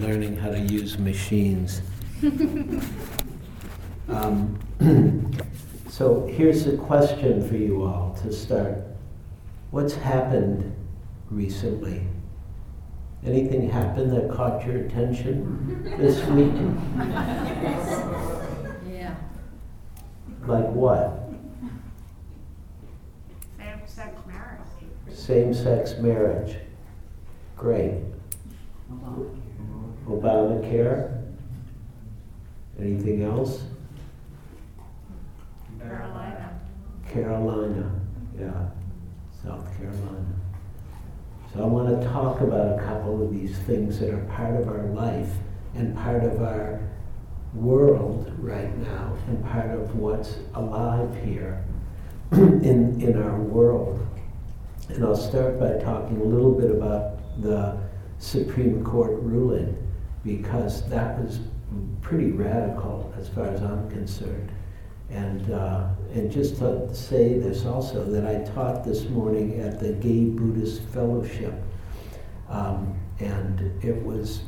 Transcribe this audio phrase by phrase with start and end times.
[0.00, 1.82] learning how to use machines.
[4.08, 4.58] um,
[5.88, 8.78] so here's a question for you all to start.
[9.70, 10.74] What's happened
[11.30, 12.02] recently?
[13.24, 16.54] Anything happened that caught your attention this week?
[18.90, 19.14] Yeah.
[20.46, 21.28] Like what?
[23.58, 24.60] Same-sex marriage.
[25.14, 26.56] Same-sex marriage.
[27.56, 28.00] Great.
[30.10, 31.22] Obamacare?
[32.78, 33.62] Anything else?
[35.78, 36.60] Carolina.
[37.08, 38.00] Carolina,
[38.38, 38.68] yeah,
[39.42, 40.26] South Carolina.
[41.52, 44.68] So I want to talk about a couple of these things that are part of
[44.68, 45.28] our life
[45.74, 46.80] and part of our
[47.54, 51.64] world right now and part of what's alive here
[52.32, 54.06] in, in our world.
[54.88, 57.76] And I'll start by talking a little bit about the
[58.18, 59.76] Supreme Court ruling
[60.24, 61.40] because that was
[62.02, 64.52] pretty radical as far as I'm concerned.
[65.08, 69.92] And, uh, and just to say this also, that I taught this morning at the
[69.92, 71.54] Gay Buddhist Fellowship.
[72.48, 74.42] Um, and it was,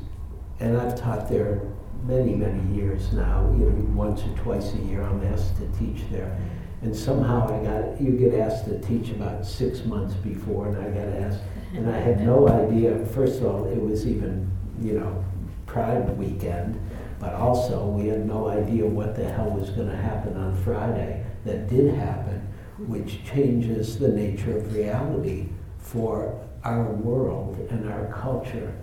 [0.60, 1.62] and I've taught there
[2.04, 6.08] many, many years now, you know, once or twice a year I'm asked to teach
[6.10, 6.36] there.
[6.82, 10.90] And somehow I got, you get asked to teach about six months before, and I
[10.90, 11.42] got asked,
[11.74, 14.50] and I had no idea, first of all, it was even,
[14.80, 15.24] you know,
[15.72, 16.78] Pride weekend,
[17.18, 21.24] but also we had no idea what the hell was going to happen on Friday
[21.46, 22.46] that did happen,
[22.78, 28.74] which changes the nature of reality for our world and our culture.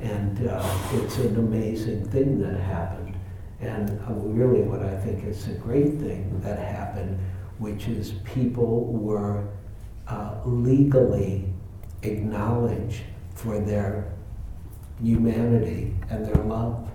[0.00, 3.14] And uh, it's an amazing thing that happened.
[3.60, 7.20] And uh, really, what I think is a great thing that happened,
[7.58, 9.46] which is people were
[10.08, 11.52] uh, legally
[12.02, 13.02] acknowledged
[13.34, 14.12] for their
[15.02, 16.88] humanity and their love.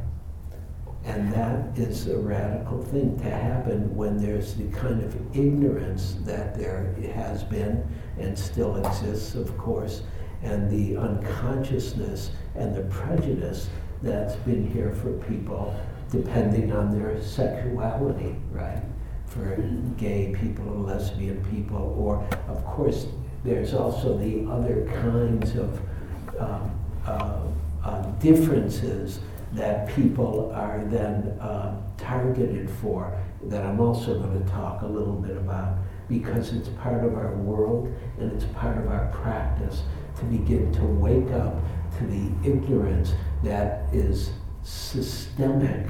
[1.03, 6.57] And that is a radical thing to happen when there's the kind of ignorance that
[6.57, 7.83] there has been
[8.19, 10.03] and still exists, of course,
[10.43, 13.69] and the unconsciousness and the prejudice
[14.03, 15.75] that's been here for people
[16.11, 18.83] depending on their sexuality, right?
[19.27, 19.55] For
[19.97, 23.07] gay people or lesbian people, or of course,
[23.43, 25.79] there's also the other kinds of
[26.37, 26.71] um,
[27.05, 27.39] uh,
[27.83, 29.19] uh, differences
[29.53, 35.15] that people are then uh, targeted for that I'm also going to talk a little
[35.15, 35.77] bit about
[36.07, 39.83] because it's part of our world and it's part of our practice
[40.19, 41.55] to begin to wake up
[41.97, 44.31] to the ignorance that is
[44.63, 45.87] systemic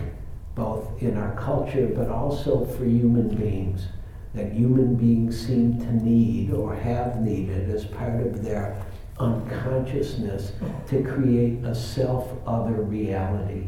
[0.56, 3.88] both in our culture but also for human beings
[4.34, 8.82] that human beings seem to need or have needed as part of their
[9.22, 10.54] unconsciousness
[10.88, 13.68] to create a self other reality.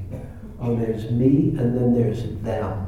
[0.59, 2.88] Oh, there's me and then there's them,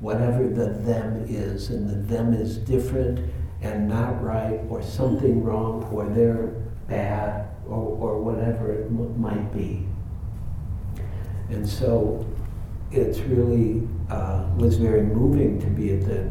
[0.00, 3.20] whatever the them is, and the them is different
[3.62, 6.46] and not right or something wrong or they're
[6.88, 9.86] bad or, or whatever it m- might be.
[11.50, 12.26] And so
[12.92, 16.30] it's really uh, was very moving to be at the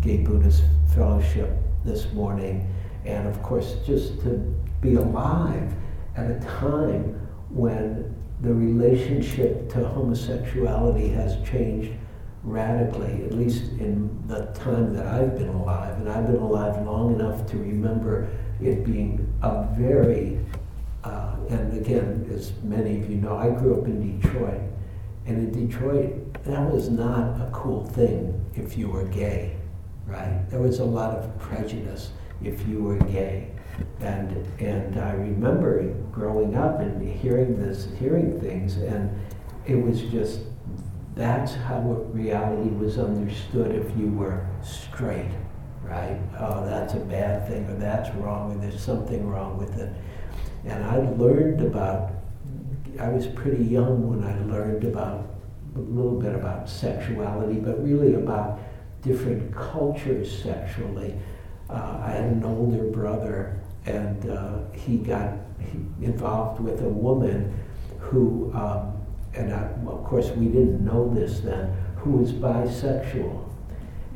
[0.00, 0.64] Gay Buddhist
[0.94, 1.50] Fellowship
[1.84, 2.72] this morning,
[3.04, 5.72] and of course just to be alive
[6.16, 11.92] at a time when the relationship to homosexuality has changed
[12.42, 15.96] radically, at least in the time that I've been alive.
[15.98, 18.28] And I've been alive long enough to remember
[18.60, 20.40] it being a very,
[21.04, 24.60] uh, and again, as many of you know, I grew up in Detroit.
[25.24, 29.56] And in Detroit, that was not a cool thing if you were gay,
[30.06, 30.44] right?
[30.50, 32.10] There was a lot of prejudice
[32.42, 33.52] if you were gay.
[34.00, 39.18] And, and I remember growing up and hearing this, hearing things, and
[39.66, 40.40] it was just,
[41.14, 41.80] that's how
[42.12, 45.30] reality was understood if you were straight,
[45.82, 46.18] right?
[46.38, 49.92] Oh, that's a bad thing, or that's wrong, or there's something wrong with it.
[50.64, 52.12] And I learned about,
[52.98, 55.28] I was pretty young when I learned about,
[55.74, 58.58] a little bit about sexuality, but really about
[59.00, 61.14] different cultures sexually.
[61.70, 65.34] Uh, I had an older brother and uh, he got
[66.00, 67.52] involved with a woman
[67.98, 68.96] who, um,
[69.34, 73.48] and I, of course we didn't know this then, who was bisexual.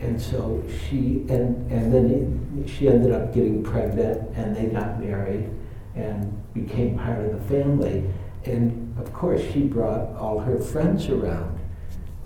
[0.01, 5.01] And so she, and, and then he, she ended up getting pregnant and they got
[5.01, 5.51] married
[5.95, 8.05] and became part of the family.
[8.45, 11.59] And of course she brought all her friends around.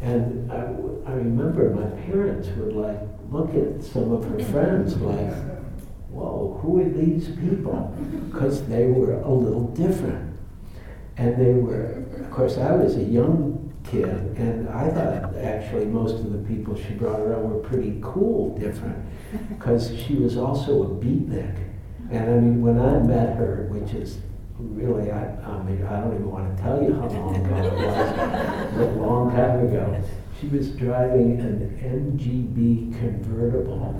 [0.00, 0.62] And I,
[1.06, 3.00] I remember my parents would like
[3.30, 5.32] look at some of her friends like,
[6.10, 7.94] whoa, who are these people?
[8.30, 10.38] Because they were a little different.
[11.16, 14.08] And they were, of course, I was a young kid,
[14.38, 18.96] and I thought actually most of the people she brought around were pretty cool, different,
[19.48, 21.56] because she was also a beatnik.
[22.10, 24.18] And I mean, when I met her, which is
[24.58, 27.72] really, I, I mean, I don't even want to tell you how long ago it
[27.72, 30.02] was, a long time ago.
[30.40, 33.94] She was driving an MGB convertible,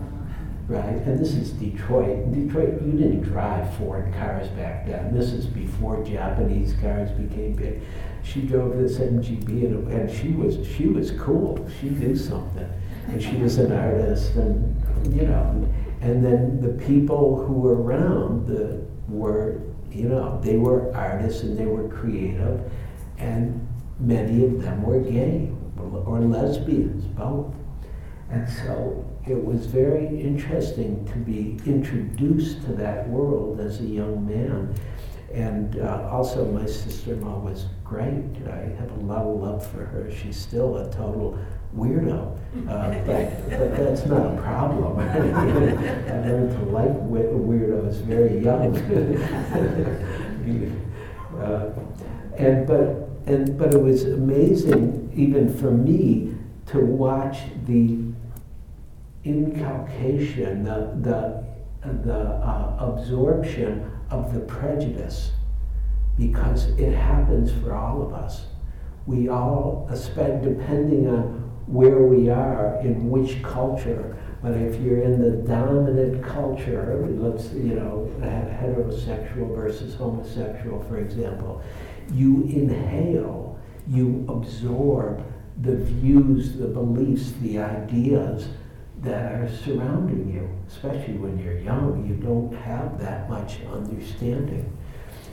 [0.71, 0.85] right?
[0.85, 2.11] And this is Detroit.
[2.11, 5.13] In Detroit, you didn't drive Ford cars back then.
[5.13, 7.83] This is before Japanese cars became big.
[8.23, 11.69] She drove this MGB, and, and she was she was cool.
[11.81, 12.71] She knew something,
[13.09, 14.81] and she was an artist, and
[15.13, 15.69] you know.
[16.03, 21.59] And then the people who were around the, were, you know, they were artists and
[21.59, 22.73] they were creative,
[23.19, 23.67] and
[23.99, 25.51] many of them were gay
[26.07, 27.55] or lesbians, both.
[28.31, 34.27] And so it was very interesting to be introduced to that world as a young
[34.27, 34.75] man.
[35.33, 38.25] And uh, also, my sister in law was great.
[38.49, 40.11] I have a lot of love for her.
[40.11, 41.39] She's still a total
[41.77, 42.37] weirdo.
[42.69, 44.99] Uh, but, but that's not a problem.
[45.09, 45.15] I
[46.27, 48.77] learned to like weirdos very young.
[51.41, 51.73] uh,
[52.37, 56.35] and but and but it was amazing even for me
[56.67, 58.10] to watch the
[59.25, 61.45] inculcation, the the
[62.05, 65.33] the uh, absorption of the prejudice,
[66.19, 68.47] because it happens for all of us.
[69.07, 74.17] We all, spend, depending on where we are in which culture.
[74.43, 81.63] But if you're in the dominant culture, let's, you know, heterosexual versus homosexual, for example,
[82.13, 85.25] you inhale, you absorb
[85.61, 88.49] the views, the beliefs, the ideas
[89.03, 92.07] that are surrounding you, especially when you're young.
[92.07, 94.77] You don't have that much understanding.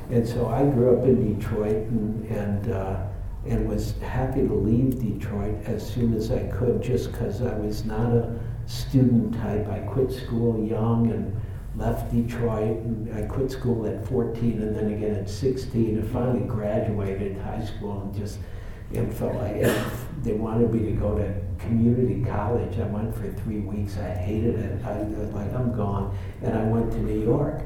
[0.09, 3.07] And so I grew up in Detroit and, and uh,
[3.45, 7.85] and was happy to leave Detroit as soon as I could just because I was
[7.85, 9.67] not a student type.
[9.69, 11.39] I quit school young and
[11.77, 16.45] left Detroit and I quit school at 14 and then again at 16 and finally
[16.45, 18.39] graduated high school and just
[18.91, 19.61] it felt like
[20.23, 22.79] they wanted me to go to community college.
[22.79, 23.97] I went for three weeks.
[23.97, 24.85] I hated it.
[24.85, 26.17] I was like, I'm gone.
[26.41, 27.61] And I went to New York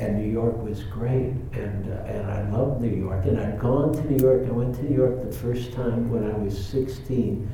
[0.00, 3.24] and New York was great, and uh, and I loved New York.
[3.26, 4.44] And I'd gone to New York.
[4.46, 7.48] I went to New York the first time when I was 16,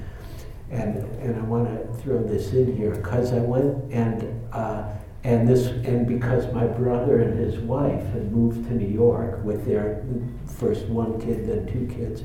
[0.71, 4.85] and and I want to throw this in here because I went and uh,
[5.25, 9.67] and this and because my brother and his wife had moved to New York with
[9.67, 10.03] their
[10.47, 12.23] first one kid, then two kids,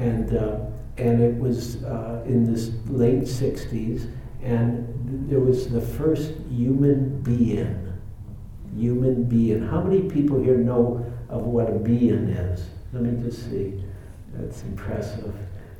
[0.00, 0.58] and uh,
[0.96, 4.10] and it was uh, in this late 60s,
[4.42, 4.86] and
[5.30, 7.90] there was the first human be-in
[8.76, 9.66] human be-in.
[9.66, 12.68] How many people here know of what a be-in is?
[12.92, 13.82] Let me just see.
[14.34, 15.34] That's impressive.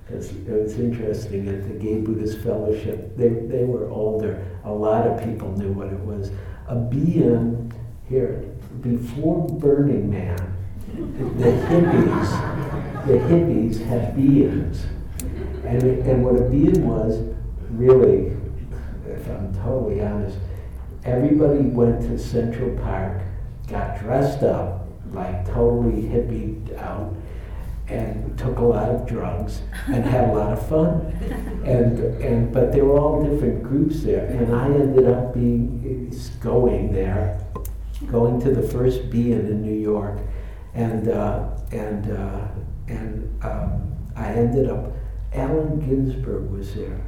[0.05, 4.44] Because it was interesting at the Gay Buddhist Fellowship, they, they were older.
[4.64, 6.31] A lot of people knew what it was.
[6.66, 7.73] A be-in,
[8.08, 8.44] here,
[8.81, 10.56] before Burning Man,
[10.94, 12.50] the hippies,
[13.06, 14.87] the hippies had be-ins.
[15.64, 17.19] And, and what a be-in was,
[17.70, 18.37] really,
[19.06, 20.38] if I'm totally honest,
[21.05, 23.23] everybody went to Central Park,
[23.69, 27.14] got dressed up, like totally hippie out,
[27.88, 31.00] and took a lot of drugs and had a lot of fun.
[31.64, 36.92] And, and but they were all different groups there, and I ended up being going
[36.92, 37.40] there,
[38.11, 40.19] going to the first Be-In in New York,
[40.75, 42.47] and uh, and uh,
[42.90, 44.92] and um, I ended up.
[45.32, 47.00] Allen Ginsberg was there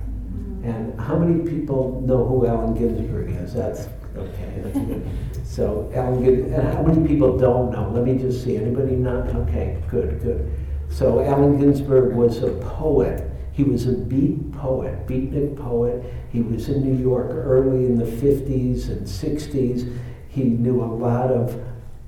[0.63, 3.53] and how many people know who Allen Ginsberg is?
[3.53, 4.61] That's okay.
[4.63, 5.11] That's good.
[5.45, 7.91] So Allen Ginsberg, and how many people don't know?
[7.91, 8.57] Let me just see.
[8.57, 9.29] Anybody not?
[9.35, 10.53] Okay, good, good.
[10.89, 13.29] So Allen Ginsberg was a poet.
[13.53, 16.05] He was a beat poet, beatnik poet.
[16.31, 19.99] He was in New York early in the 50s and 60s.
[20.29, 21.61] He knew a lot of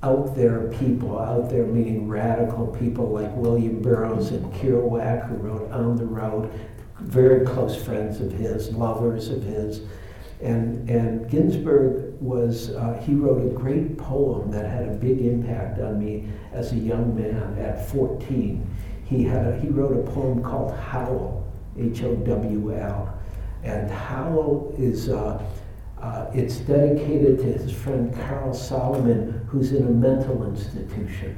[0.05, 5.71] out there people, out there meaning radical people like William Burroughs and Kerouac, who wrote
[5.71, 6.51] On the Road
[6.99, 9.81] very close friends of his, lovers of his.
[10.41, 15.79] And, and Ginsberg was, uh, he wrote a great poem that had a big impact
[15.79, 18.75] on me as a young man at 14.
[19.05, 23.19] He, had a, he wrote a poem called Howl, H O W L.
[23.63, 25.43] And Howl is, uh,
[26.05, 31.35] uh, it's dedicated to his friend Carl Solomon, who's in a mental institution.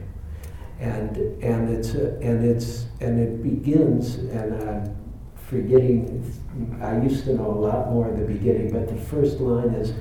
[0.80, 4.96] And, and, it's, a, and, it's, and it begins, and I'm
[5.36, 6.22] forgetting,
[6.82, 9.94] I used to know a lot more at the beginning, but the first line is,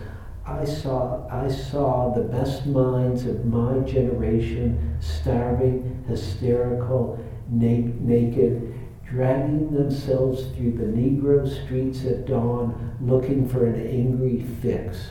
[0.45, 8.76] I saw, I saw the best minds of my generation starving, hysterical, na- naked,
[9.09, 15.11] dragging themselves through the Negro streets at dawn looking for an angry fix.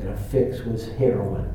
[0.00, 1.52] And a fix was heroin.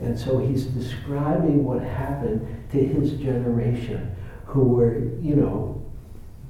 [0.00, 5.82] And so he's describing what happened to his generation, who were, you know,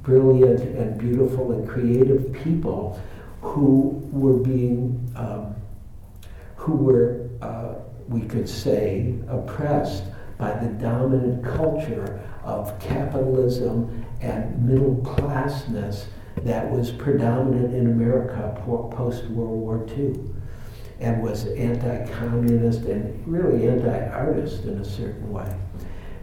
[0.03, 3.01] brilliant and beautiful and creative people
[3.41, 5.55] who were being, um,
[6.57, 7.75] who were, uh,
[8.09, 10.05] we could say, oppressed
[10.39, 16.07] by the dominant culture of capitalism and middle classness
[16.43, 20.15] that was predominant in America post World War II
[21.01, 25.55] and was anti communist and really anti artist in a certain way.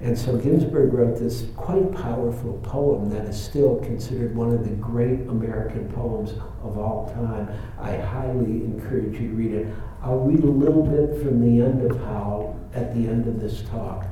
[0.02, 4.76] And so Ginsberg wrote this quite powerful poem that is still considered one of the
[4.76, 6.32] great American poems
[6.62, 7.48] of all time.
[7.80, 9.68] I highly encourage you to read it.
[10.02, 13.62] I'll read a little bit from the end of Howl at the end of this
[13.70, 14.06] talk.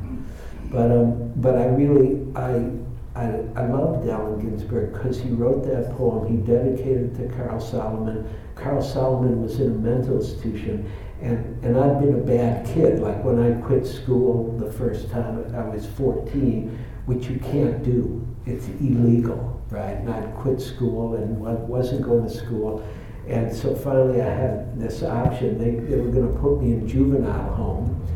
[0.72, 2.72] But, um, but I really, I,
[3.14, 3.26] I,
[3.56, 6.28] I loved Allen Ginsberg because he wrote that poem.
[6.28, 8.30] He dedicated it to Carl Solomon.
[8.56, 10.90] Carl Solomon was in a mental institution,
[11.20, 13.00] and, and I'd been a bad kid.
[13.00, 18.26] Like when I quit school the first time, I was 14, which you can't do.
[18.46, 19.98] It's illegal, right?
[19.98, 22.88] And I'd quit school and wasn't going to school.
[23.28, 25.58] And so finally I had this option.
[25.58, 28.08] They, they were going to put me in juvenile home,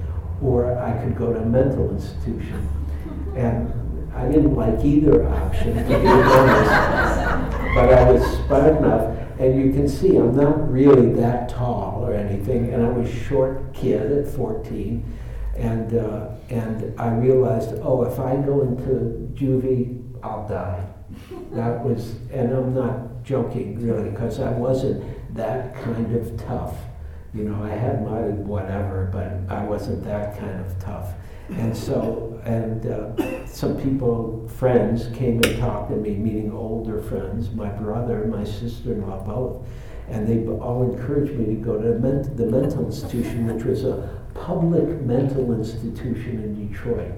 [0.42, 2.70] or I could go to a mental institution.
[3.36, 3.85] And
[4.16, 7.76] I didn't like either option, to be honest.
[7.76, 9.12] but I was smart enough.
[9.38, 13.74] And you can see I'm not really that tall or anything, and I was short
[13.74, 15.04] kid at 14.
[15.58, 20.86] And, uh, and I realized, oh, if I go into juvie, I'll die.
[21.52, 25.04] That was, and I'm not joking really, because I wasn't
[25.36, 26.76] that kind of tough.
[27.34, 31.14] You know, I had my whatever, but I wasn't that kind of tough.
[31.50, 37.52] And so, and uh, some people, friends, came and talked to me, meaning older friends,
[37.52, 39.68] my brother, my sister in law, both.
[40.08, 41.94] And they all encouraged me to go to
[42.36, 47.14] the mental institution, which was a public mental institution in Detroit.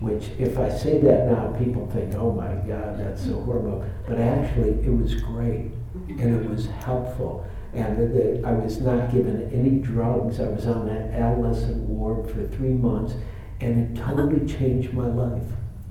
[0.00, 3.84] Which, if I say that now, people think, oh my God, that's so horrible.
[4.06, 5.72] But actually, it was great
[6.08, 7.46] and it was helpful.
[7.74, 10.40] And the, I was not given any drugs.
[10.40, 13.14] I was on an adolescent ward for three months
[13.60, 15.42] and it totally changed my life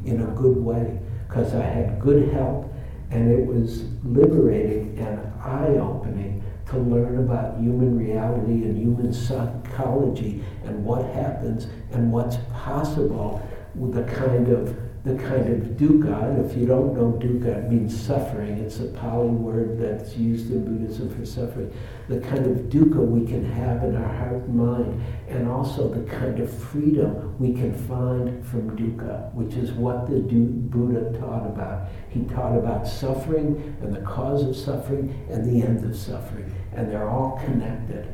[0.05, 2.73] in a good way because I had good help
[3.11, 10.43] and it was liberating and eye opening to learn about human reality and human psychology
[10.65, 13.41] and what happens and what's possible
[13.75, 16.45] with the kind of the kind of dukkha.
[16.45, 18.57] If you don't know dukkha, it means suffering.
[18.57, 21.73] It's a Pali word that's used in Buddhism for suffering.
[22.09, 26.09] The kind of dukkha we can have in our heart and mind, and also the
[26.11, 31.87] kind of freedom we can find from dukkha, which is what the Buddha taught about.
[32.09, 36.91] He taught about suffering and the cause of suffering and the end of suffering, and
[36.91, 38.13] they're all connected.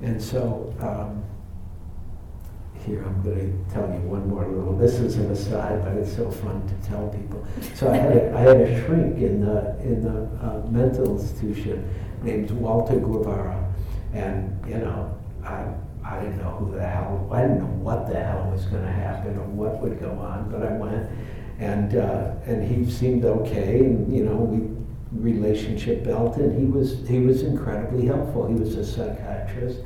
[0.00, 1.24] And so, um,
[2.84, 4.76] here I'm going to tell you one more little.
[4.76, 7.46] This is an aside, but it's so fun to tell people.
[7.74, 11.88] So I had a, I had a shrink in the in the uh, mental institution
[12.22, 13.72] named Walter Guevara,
[14.12, 15.66] and you know I
[16.04, 18.92] I didn't know who the hell I didn't know what the hell was going to
[18.92, 21.08] happen or what would go on, but I went,
[21.60, 24.68] and uh, and he seemed okay, and you know we
[25.12, 28.48] relationship built, and he was he was incredibly helpful.
[28.48, 29.80] He was a psychiatrist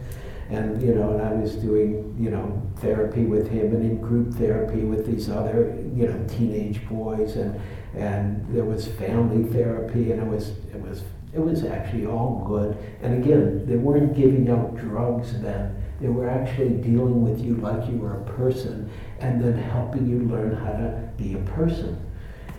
[0.50, 4.34] and you know, and I was doing you know therapy with him and in group
[4.34, 7.60] therapy with these other you know teenage boys, and
[7.94, 12.76] and there was family therapy, and it was it was it was actually all good.
[13.02, 17.88] And again, they weren't giving out drugs then; they were actually dealing with you like
[17.90, 22.00] you were a person, and then helping you learn how to be a person.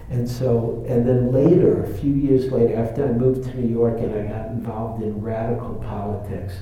[0.09, 3.99] And so, and then later, a few years later, after I moved to New York
[3.99, 6.53] and I got involved in radical politics,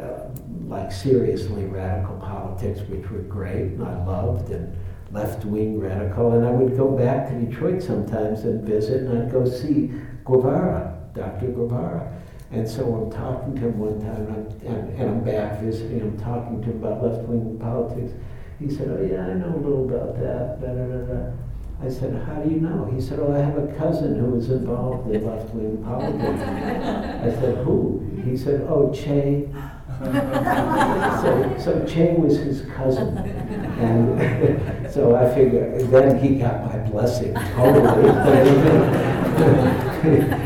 [0.00, 0.28] uh,
[0.66, 4.76] like seriously radical politics, which were great and I loved, and
[5.12, 6.32] left wing radical.
[6.32, 9.92] And I would go back to Detroit sometimes and visit, and I'd go see
[10.24, 11.46] Guevara, Dr.
[11.46, 12.12] Guevara.
[12.50, 16.02] And so I'm talking to him one time, and I'm, and, and I'm back visiting,
[16.02, 18.12] I'm talking to him about left wing politics.
[18.58, 20.60] He said, Oh, yeah, I know a little about that.
[20.60, 21.32] Da, da, da, da.
[21.82, 22.88] I said, How do you know?
[22.94, 26.42] He said, Oh, I have a cousin who was involved in left wing politics.
[26.42, 28.22] I said, Who?
[28.24, 29.48] He said, Oh, Che
[30.02, 33.16] so, so Che was his cousin.
[33.18, 38.10] And so I figure, then he got my blessing totally.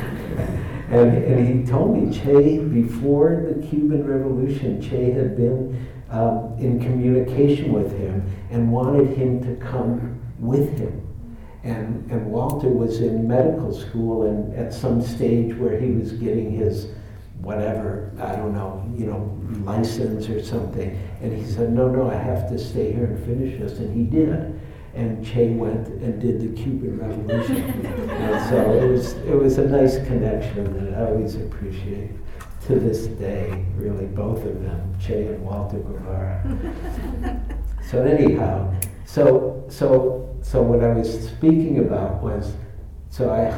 [0.91, 6.81] and, and he told me Che, before the Cuban Revolution, Che had been um, in
[6.81, 11.05] communication with him and wanted him to come with him.
[11.65, 16.53] And, and Walter was in medical school and at some stage where he was getting
[16.53, 16.89] his
[17.49, 20.91] whatever, I don't know, you know, license or something.
[21.23, 23.79] And he said, no, no, I have to stay here and finish this.
[23.79, 24.61] And he did.
[24.95, 27.87] And Che went and did the Cuban Revolution.
[28.11, 32.11] and so it was, it was a nice connection that I always appreciate
[32.67, 36.45] to this day, really, both of them, Che and Walter Guevara.
[37.91, 38.75] so anyhow,
[39.07, 42.53] so, so, so what I was speaking about was
[43.11, 43.49] so I,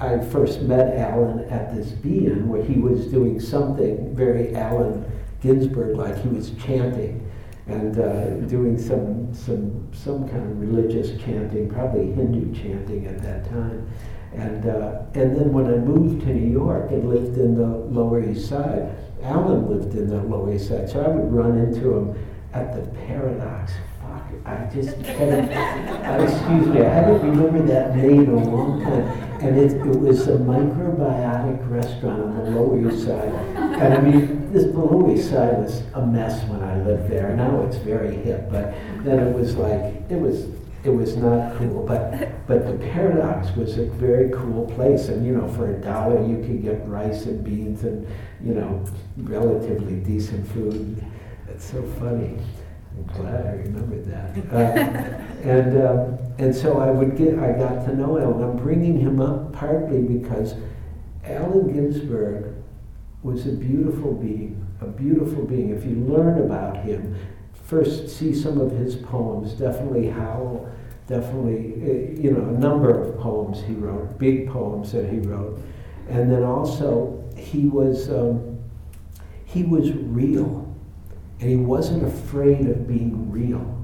[0.00, 5.10] I, I first met Allen at this be-in where he was doing something very Allen
[5.40, 6.16] Ginsberg like.
[6.22, 7.28] He was chanting
[7.66, 13.44] and uh, doing some, some, some kind of religious chanting, probably Hindu chanting at that
[13.50, 13.90] time.
[14.32, 18.22] And, uh, and then when I moved to New York and lived in the Lower
[18.22, 22.26] East Side, Allen lived in the Lower East Side, so I would run into him
[22.52, 23.72] at the Paradox
[24.48, 29.06] I just uh, excuse me, I haven't remembered that name in a long time.
[29.40, 33.32] And it, it was a macrobiotic restaurant on the Lower East Side.
[33.54, 37.36] And I mean, this Lower East Side was a mess when I lived there.
[37.36, 38.74] Now it's very hip, but
[39.04, 40.46] then it was like, it was,
[40.82, 41.84] it was not cool.
[41.86, 45.08] But, but the Paradox was a very cool place.
[45.08, 48.06] And, you know, for a dollar you could get rice and beans and,
[48.42, 48.84] you know,
[49.18, 51.04] relatively decent food.
[51.48, 52.38] It's so funny.
[52.98, 54.28] I'm glad I remembered that.
[55.38, 58.42] Uh, and, um, and so I would get, I got to know Allen.
[58.42, 60.54] I'm bringing him up partly because
[61.24, 62.54] Allen Ginsberg
[63.22, 65.70] was a beautiful being, a beautiful being.
[65.70, 67.16] If you learn about him,
[67.52, 70.68] first see some of his poems, definitely Howl,
[71.06, 75.60] definitely, uh, you know, a number of poems he wrote, big poems that he wrote.
[76.08, 78.58] And then also, he was, um,
[79.44, 80.67] he was real
[81.40, 83.74] and he wasn't afraid of being real.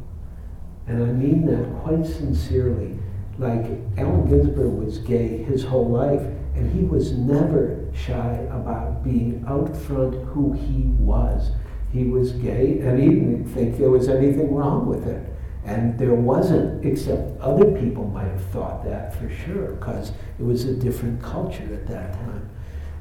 [0.87, 2.99] And I mean that quite sincerely.
[3.39, 3.65] Like
[3.97, 6.23] Allen Ginsberg was gay his whole life,
[6.55, 11.51] and he was never shy about being out front who he was.
[11.93, 15.31] He was gay, and he didn't think there was anything wrong with it.
[15.65, 20.67] And there wasn't, except other people might have thought that for sure, because it was
[20.67, 22.51] a different culture at that time.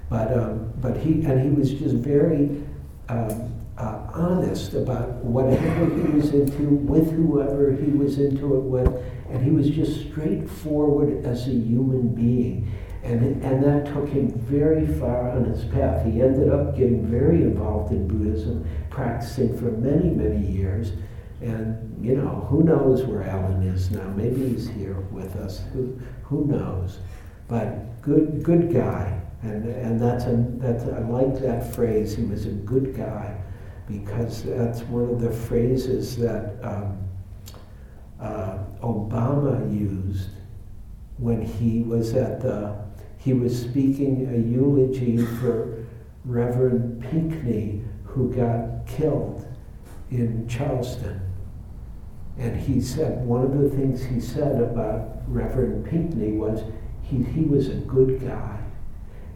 [0.09, 2.63] But, um, but he, and he was just very
[3.09, 9.03] um, uh, honest about whatever he was into with whoever he was into it with,
[9.29, 12.71] and he was just straightforward as a human being.
[13.03, 16.05] And, and that took him very far on his path.
[16.05, 20.93] He ended up getting very involved in Buddhism, practicing for many, many years.
[21.41, 24.07] And, you know, who knows where Allen is now?
[24.15, 25.63] Maybe he's here with us.
[25.73, 26.99] Who, who knows?
[27.49, 29.19] But good, good guy.
[29.41, 32.15] And, and that's a, that's, I like that phrase.
[32.15, 33.42] He was a good guy
[33.99, 36.97] because that's one of the phrases that um,
[38.19, 40.29] uh, Obama used
[41.17, 42.75] when he was at the,
[43.17, 45.85] he was speaking a eulogy for
[46.25, 49.47] Reverend Pinckney, who got killed
[50.09, 51.21] in Charleston.
[52.37, 56.63] And he said, one of the things he said about Reverend Pinckney was
[57.03, 58.59] he, he was a good guy.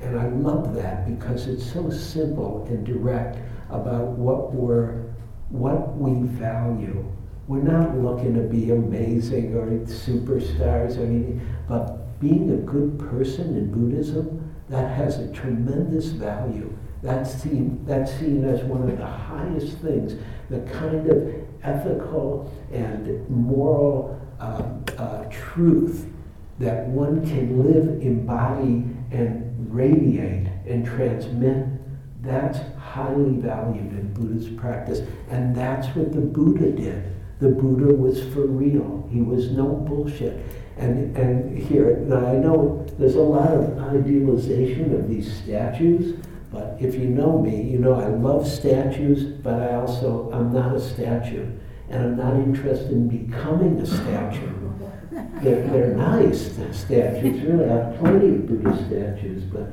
[0.01, 3.37] And I love that because it's so simple and direct
[3.69, 5.13] about what we're,
[5.49, 7.05] what we value.
[7.47, 13.55] We're not looking to be amazing or superstars or anything, but being a good person
[13.55, 16.75] in Buddhism, that has a tremendous value.
[17.01, 20.15] That's seen, that's seen as one of the highest things,
[20.49, 24.63] the kind of ethical and moral uh,
[24.97, 26.07] uh, truth
[26.59, 31.67] that one can live, embody, and radiate and transmit.
[32.27, 34.99] That's highly valued in Buddhist practice.
[35.29, 37.13] And that's what the Buddha did.
[37.39, 39.07] The Buddha was for real.
[39.09, 40.45] He was no bullshit.
[40.75, 46.19] And, and here, I know there's a lot of idealization of these statues,
[46.51, 50.75] but if you know me, you know I love statues, but I also, I'm not
[50.75, 51.49] a statue.
[51.89, 54.53] And I'm not interested in becoming a statue.
[55.41, 57.65] They're, they're nice, the statues, really.
[57.65, 59.71] I have plenty of Buddhist statues, but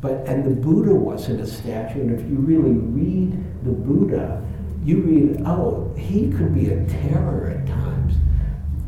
[0.00, 3.32] but, and the Buddha wasn't a statue, and if you really read
[3.64, 4.42] the Buddha,
[4.82, 8.14] you read, oh, he could be a terror at times.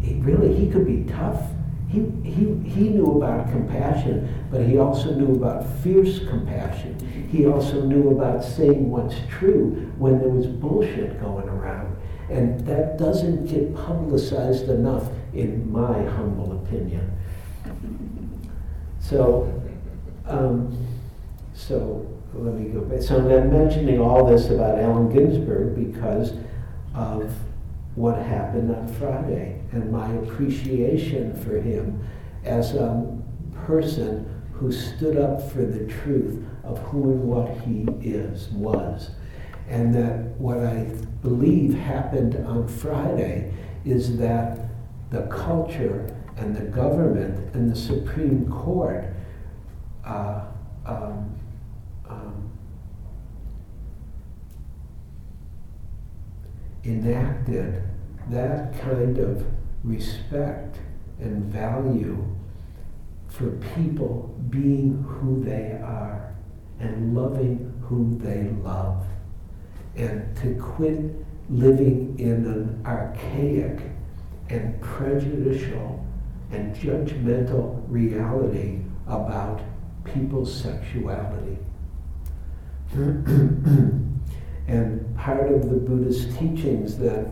[0.00, 1.42] He, really, he could be tough.
[1.88, 6.98] He, he, he knew about compassion, but he also knew about fierce compassion.
[7.30, 11.94] He also knew about saying what's true when there was bullshit going around.
[12.30, 17.12] And that doesn't get publicized enough, in my humble opinion.
[18.98, 19.62] So,
[20.26, 20.74] um,
[21.66, 23.02] so let me go back.
[23.02, 26.34] So I'm mentioning all this about Allen Ginsberg because
[26.94, 27.32] of
[27.94, 32.02] what happened on Friday and my appreciation for him
[32.44, 33.18] as a
[33.66, 39.10] person who stood up for the truth of who and what he is, was.
[39.68, 40.84] And that what I
[41.22, 43.52] believe happened on Friday
[43.84, 44.58] is that
[45.10, 49.04] the culture and the government and the Supreme Court
[50.04, 50.42] uh,
[50.86, 51.34] um,
[56.84, 57.82] enacted
[58.28, 59.44] that kind of
[59.84, 60.78] respect
[61.18, 62.24] and value
[63.28, 66.34] for people being who they are
[66.80, 69.06] and loving who they love.
[69.96, 71.14] And to quit
[71.48, 73.80] living in an archaic
[74.48, 76.04] and prejudicial
[76.50, 79.60] and judgmental reality about
[80.04, 81.58] people's sexuality.
[84.68, 87.26] and part of the Buddhist teachings that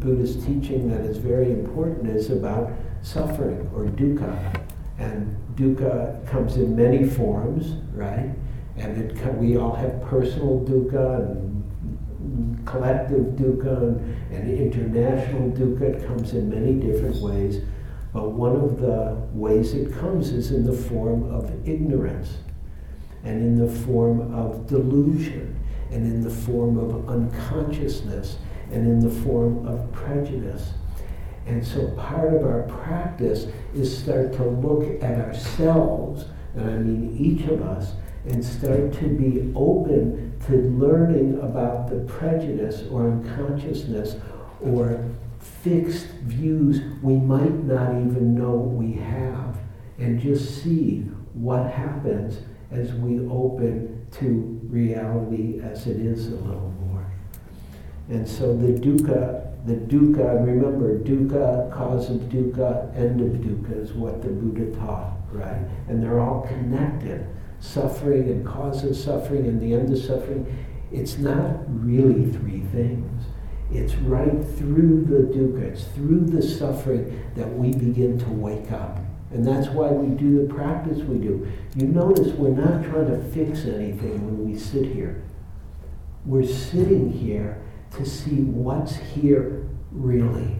[0.00, 2.70] Buddhist teaching that is very important is about
[3.02, 4.60] suffering or dukkha.
[4.98, 8.30] And dukkha comes in many forms, right?
[8.76, 15.82] And it, we all have personal dukkha and collective dukkha and, and international dukkha.
[15.82, 17.62] It comes in many different ways.
[18.12, 22.36] But one of the ways it comes is in the form of ignorance,
[23.24, 25.58] and in the form of delusion,
[25.92, 28.38] and in the form of unconsciousness,
[28.70, 30.72] and in the form of prejudice.
[31.46, 37.16] And so part of our practice is start to look at ourselves, and I mean
[37.18, 37.92] each of us,
[38.26, 44.16] and start to be open to learning about the prejudice or unconsciousness
[44.60, 45.04] or
[45.62, 49.58] fixed views we might not even know we have,
[49.98, 51.00] and just see
[51.34, 52.38] what happens
[52.70, 57.06] as we open to reality as it is a little more.
[58.08, 63.92] And so the dukkha, the dukkha, remember, dukkha, cause of dukkha, end of dukkha is
[63.92, 65.62] what the Buddha taught, right?
[65.88, 67.26] And they're all connected.
[67.60, 70.46] Suffering and cause of suffering and the end of suffering.
[70.90, 73.24] It's not really three things.
[73.70, 78.98] It's right through the dukkha, it's through the suffering that we begin to wake up.
[79.32, 81.50] And that's why we do the practice we do.
[81.74, 85.22] You notice we're not trying to fix anything when we sit here.
[86.26, 87.62] We're sitting here
[87.96, 90.56] to see what's here really.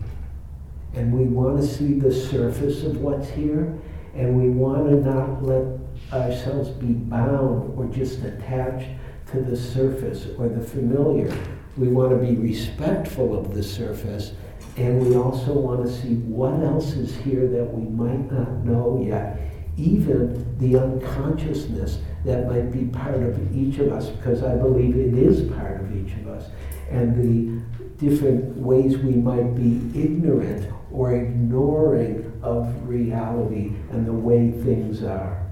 [0.95, 3.79] And we want to see the surface of what's here,
[4.15, 5.79] and we want to not let
[6.13, 8.89] ourselves be bound or just attached
[9.31, 11.35] to the surface or the familiar.
[11.77, 14.33] We want to be respectful of the surface,
[14.77, 19.03] and we also want to see what else is here that we might not know
[19.05, 19.39] yet,
[19.77, 25.15] even the unconsciousness that might be part of each of us, because I believe it
[25.15, 26.51] is part of each of us,
[26.91, 27.63] and the
[27.99, 35.47] different ways we might be ignorant or ignoring of reality and the way things are.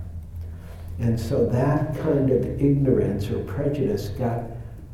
[0.98, 4.42] And so that kind of ignorance or prejudice got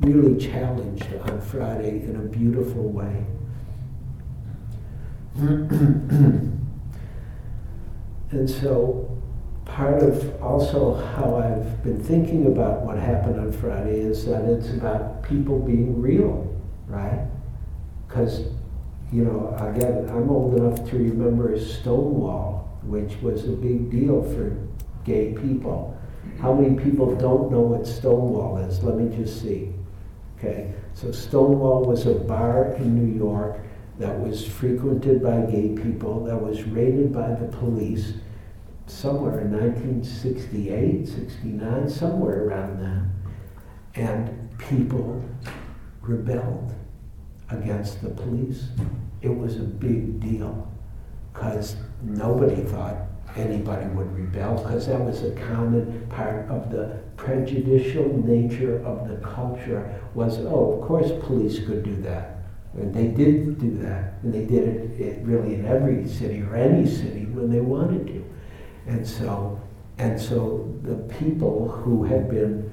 [0.01, 3.25] really challenged on Friday in a beautiful way.
[5.37, 6.49] And
[8.49, 9.21] so
[9.67, 14.71] part of also how I've been thinking about what happened on Friday is that it's
[14.71, 16.51] about people being real,
[16.87, 17.27] right?
[18.09, 18.47] Because,
[19.13, 24.57] you know, again, I'm old enough to remember Stonewall, which was a big deal for
[25.05, 25.99] gay people.
[26.41, 28.83] How many people don't know what Stonewall is?
[28.83, 29.75] Let me just see.
[30.39, 33.61] Okay, so Stonewall was a bar in New York
[33.99, 38.15] that was frequented by gay people, that was raided by the police
[38.87, 43.11] somewhere in 1968, 69, somewhere around then.
[43.95, 45.25] And people
[46.03, 46.75] rebelled
[47.51, 48.69] against the police.
[49.23, 50.71] It was a big deal
[51.33, 52.97] because nobody thought
[53.35, 59.17] anybody would rebel because that was a common part of the prejudicial nature of the
[59.17, 62.36] culture was, oh, of course police could do that.
[62.77, 64.15] And they did do that.
[64.23, 68.07] And they did it, it really in every city or any city when they wanted
[68.09, 68.25] to.
[68.87, 69.61] And so,
[69.99, 72.71] and so the people who had been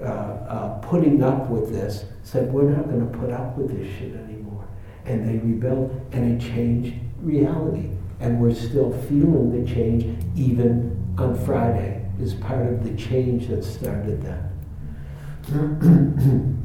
[0.00, 3.86] uh, uh, putting up with this said, we're not going to put up with this
[3.98, 4.66] shit anymore.
[5.04, 11.36] And they rebelled and it changed reality and we're still feeling the change even on
[11.44, 14.44] Friday is part of the change that started that.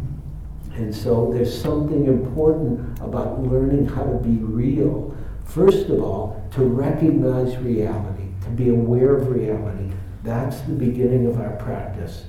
[0.78, 5.16] and so there's something important about learning how to be real.
[5.44, 9.92] First of all, to recognize reality, to be aware of reality.
[10.24, 12.26] That's the beginning of our practice.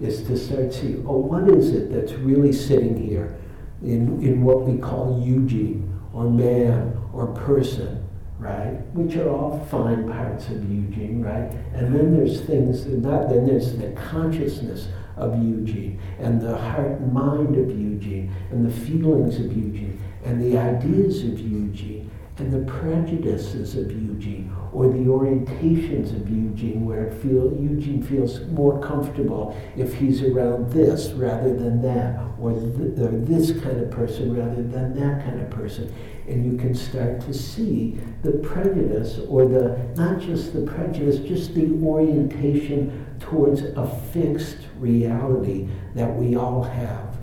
[0.00, 3.36] is to start seeing, oh, what is it that's really sitting here
[3.82, 8.04] in, in what we call Eugene, or man, or person,
[8.38, 8.74] right?
[8.94, 11.50] Which are all fine parts of Eugene, right?
[11.74, 14.86] And then there's things, that not then there's the consciousness
[15.18, 20.40] of Eugene, and the heart and mind of Eugene, and the feelings of Eugene, and
[20.42, 27.10] the ideas of Eugene, and the prejudices of Eugene, or the orientations of Eugene, where
[27.10, 33.10] feel, Eugene feels more comfortable if he's around this rather than that, or, th- or
[33.10, 35.92] this kind of person rather than that kind of person.
[36.28, 41.54] And you can start to see the prejudice, or the not just the prejudice, just
[41.54, 47.16] the orientation towards a fixed reality that we all have.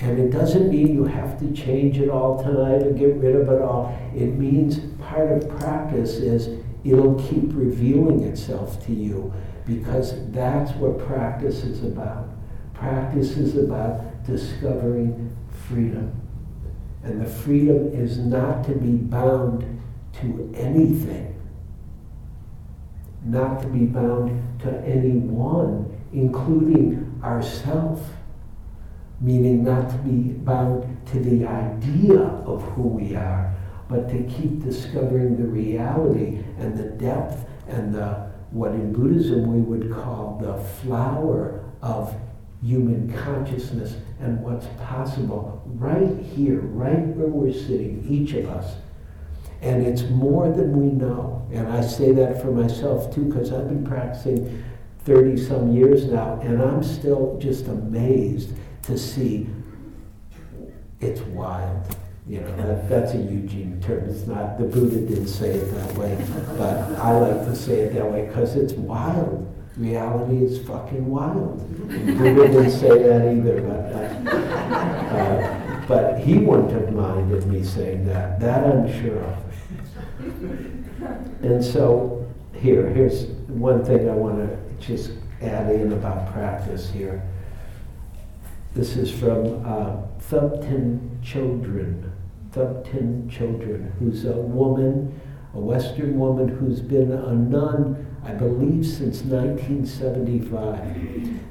[0.00, 3.48] And it doesn't mean you have to change it all tonight or get rid of
[3.48, 3.96] it all.
[4.14, 9.32] It means part of practice is it'll keep revealing itself to you
[9.64, 12.28] because that's what practice is about.
[12.74, 15.34] Practice is about discovering
[15.68, 16.12] freedom.
[17.02, 19.82] And the freedom is not to be bound
[20.20, 21.34] to anything,
[23.26, 28.00] not to be bound to anyone, including ourself
[29.20, 33.54] meaning not to be bound to the idea of who we are,
[33.88, 39.60] but to keep discovering the reality and the depth and the what in Buddhism we
[39.60, 42.14] would call the flower of
[42.62, 48.76] human consciousness and what's possible right here, right where we're sitting, each of us.
[49.62, 51.46] And it's more than we know.
[51.52, 54.64] And I say that for myself too, because I've been practicing
[55.04, 58.50] 30 some years now, and I'm still just amazed
[58.82, 59.48] to see
[61.00, 61.96] it's wild.
[62.28, 64.04] You know, that, that's a Eugene term.
[64.08, 66.18] It's not, the Buddha didn't say it that way,
[66.58, 69.52] but I like to say it that way because it's wild.
[69.76, 71.60] Reality is fucking wild.
[71.88, 77.62] And Buddha didn't say that either, but, uh, uh, but he wouldn't have minded me
[77.62, 78.40] saying that.
[78.40, 79.45] That I'm sure of.
[81.42, 87.22] And so, here, here's one thing I want to just add in about practice here.
[88.74, 92.10] This is from uh, Thubten Chodron.
[92.50, 95.18] Thubten Chodron, who's a woman,
[95.54, 100.96] a Western woman who's been a nun, I believe, since 1975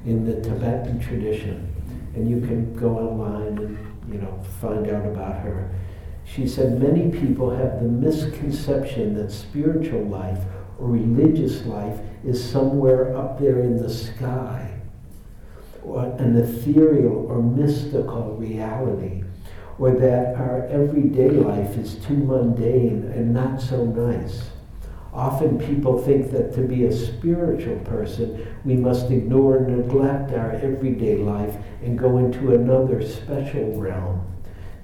[0.05, 1.73] in the Tibetan tradition.
[2.13, 5.69] And you can go online and you know find out about her.
[6.25, 10.39] She said many people have the misconception that spiritual life
[10.79, 14.75] or religious life is somewhere up there in the sky
[15.85, 19.23] or an ethereal or mystical reality,
[19.77, 24.49] or that our everyday life is too mundane and not so nice.
[25.13, 30.51] Often people think that to be a spiritual person, we must ignore and neglect our
[30.53, 34.34] everyday life and go into another special realm.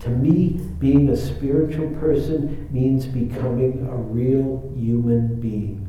[0.02, 5.88] To me, being a spiritual person means becoming a real human being.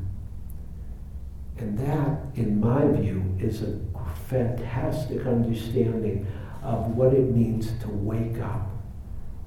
[1.57, 3.79] And that, in my view, is a
[4.29, 6.27] fantastic understanding
[6.63, 8.69] of what it means to wake up.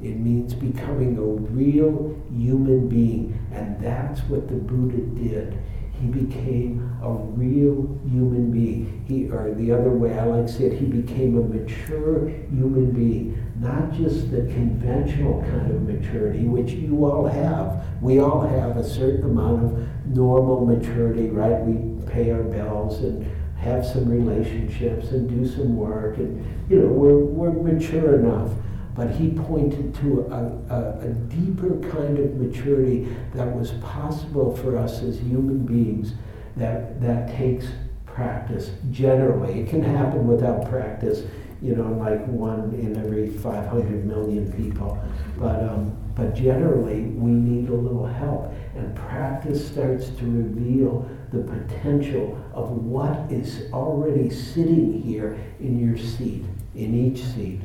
[0.01, 5.57] It means becoming a real human being, and that's what the Buddha did.
[6.01, 9.05] He became a real human being.
[9.07, 12.91] He, or the other way I like to say it, he became a mature human
[12.91, 17.85] being, not just the conventional kind of maturity, which you all have.
[18.01, 21.61] We all have a certain amount of normal maturity, right?
[21.61, 23.25] We pay our bills and
[23.57, 28.51] have some relationships and do some work and you know we're, we're mature enough
[28.95, 34.77] but he pointed to a, a, a, deeper kind of maturity that was possible for
[34.77, 36.13] us as human beings
[36.55, 37.67] that, that takes
[38.05, 39.59] practice generally.
[39.59, 41.23] It can happen without practice,
[41.61, 44.97] you know, like one in every 500 million people.
[45.37, 48.53] But, um, but generally, we need a little help.
[48.75, 55.97] And practice starts to reveal the potential of what is already sitting here in your
[55.97, 57.59] seat, in each seat.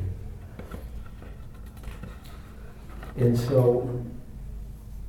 [3.21, 4.03] And so,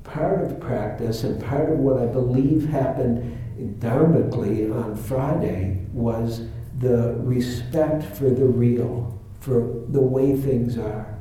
[0.05, 3.39] part of practice and part of what I believe happened
[3.81, 6.43] dharmically on Friday was
[6.79, 11.19] the respect for the real, for the way things are.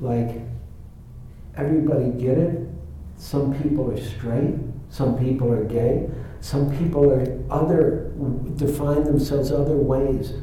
[0.00, 0.42] Like,
[1.56, 2.68] everybody get it?
[3.16, 4.56] Some people are straight,
[4.90, 8.12] some people are gay, some people are other,
[8.56, 10.34] define themselves other ways.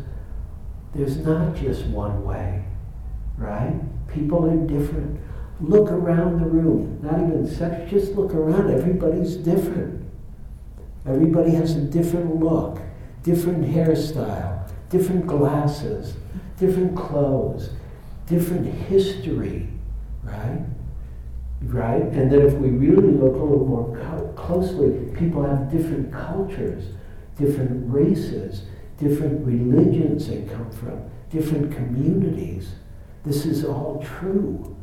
[0.95, 2.65] There's not just one way,
[3.37, 3.79] right?
[4.07, 5.21] People are different.
[5.61, 8.71] Look around the room, not even sex, just look around.
[8.71, 10.03] Everybody's different.
[11.05, 12.79] Everybody has a different look,
[13.23, 16.15] different hairstyle, different glasses,
[16.57, 17.69] different clothes,
[18.27, 19.67] different history,
[20.23, 20.65] right?
[21.63, 22.01] Right?
[22.01, 26.85] And then if we really look a little more co- closely, people have different cultures,
[27.37, 28.63] different races,
[28.97, 32.73] different religions they come from, different communities.
[33.23, 34.75] This is all true.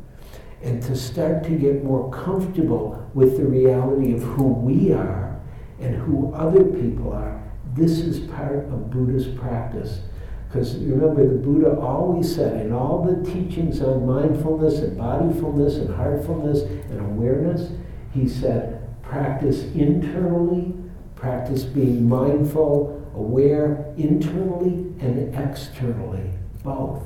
[0.61, 5.39] And to start to get more comfortable with the reality of who we are
[5.79, 7.41] and who other people are,
[7.73, 10.01] this is part of Buddhist practice.
[10.47, 15.93] Because remember, the Buddha always said in all the teachings on mindfulness and bodyfulness and
[15.95, 17.71] heartfulness and awareness,
[18.11, 20.73] he said, practice internally,
[21.15, 26.31] practice being mindful, aware internally and externally,
[26.63, 27.03] both.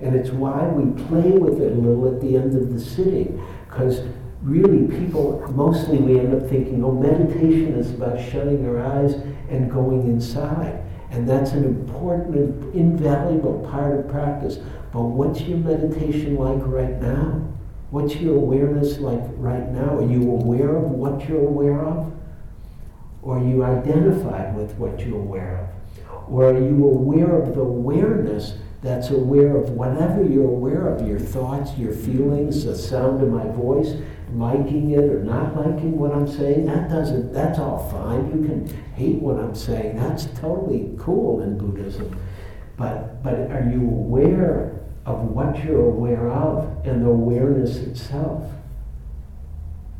[0.00, 3.44] And it's why we play with it a little at the end of the sitting,
[3.68, 4.02] because
[4.42, 9.14] really people, mostly we end up thinking, oh, meditation is about shutting our eyes
[9.50, 10.82] and going inside.
[11.10, 14.58] And that's an important and invaluable part of practice.
[14.92, 17.46] But what's your meditation like right now?
[17.90, 19.98] What's your awareness like right now?
[19.98, 22.12] Are you aware of what you're aware of?
[23.22, 26.32] Or are you identified with what you're aware of?
[26.32, 31.18] Or are you aware of the awareness that's aware of whatever you're aware of your
[31.18, 33.94] thoughts, your feelings, the sound of my voice,
[34.32, 36.64] liking it or not liking what I'm saying?
[36.64, 38.26] That doesn't, that's all fine.
[38.30, 39.96] You can hate what I'm saying.
[39.96, 42.18] That's totally cool in Buddhism.
[42.78, 48.50] But, but are you aware of what you're aware of and the awareness itself?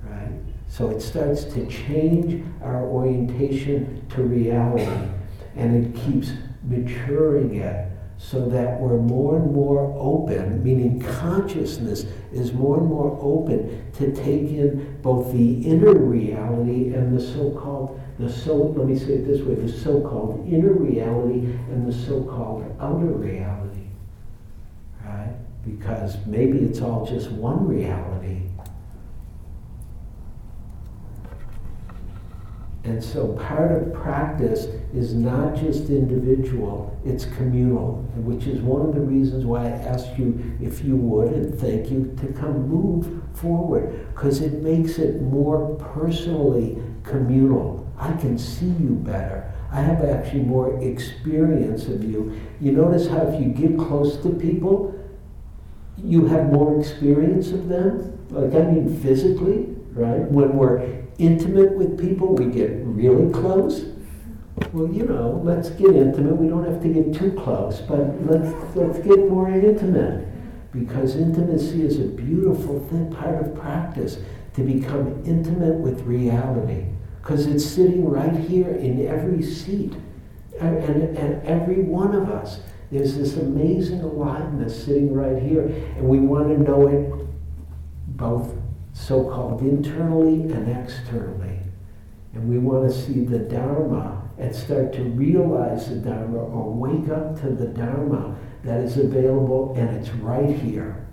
[0.04, 0.32] Right?
[0.68, 5.10] So it starts to change our orientation to reality
[5.54, 6.30] and it keeps
[6.62, 7.89] maturing it
[8.20, 14.12] so that we're more and more open, meaning consciousness is more and more open to
[14.12, 19.26] take in both the inner reality and the so-called the so let me say it
[19.26, 23.88] this way the so-called inner reality and the so-called outer reality
[25.02, 25.34] right?
[25.64, 28.42] Because maybe it's all just one reality
[32.82, 38.94] And so part of practice is not just individual, it's communal, which is one of
[38.94, 43.22] the reasons why I asked you if you would, and thank you, to come move
[43.34, 47.86] forward, because it makes it more personally communal.
[47.98, 49.52] I can see you better.
[49.70, 52.40] I have actually more experience of you.
[52.60, 54.98] You notice how if you get close to people,
[55.98, 58.26] you have more experience of them?
[58.30, 60.22] Like, I mean, physically, right?
[60.22, 60.78] When we're
[61.20, 63.84] intimate with people, we get really close.
[64.72, 66.36] Well, you know, let's get intimate.
[66.36, 70.26] We don't have to get too close, but let's, let's get more intimate.
[70.72, 74.18] Because intimacy is a beautiful thing, part of practice,
[74.54, 76.86] to become intimate with reality.
[77.20, 79.94] Because it's sitting right here in every seat.
[80.60, 82.60] And, and, and every one of us.
[82.90, 85.62] There's this amazing aliveness sitting right here.
[85.96, 87.26] And we want to know it
[88.16, 88.54] both
[89.00, 91.58] so called internally and externally.
[92.34, 97.08] And we want to see the Dharma and start to realize the Dharma or wake
[97.08, 101.06] up to the Dharma that is available and it's right here.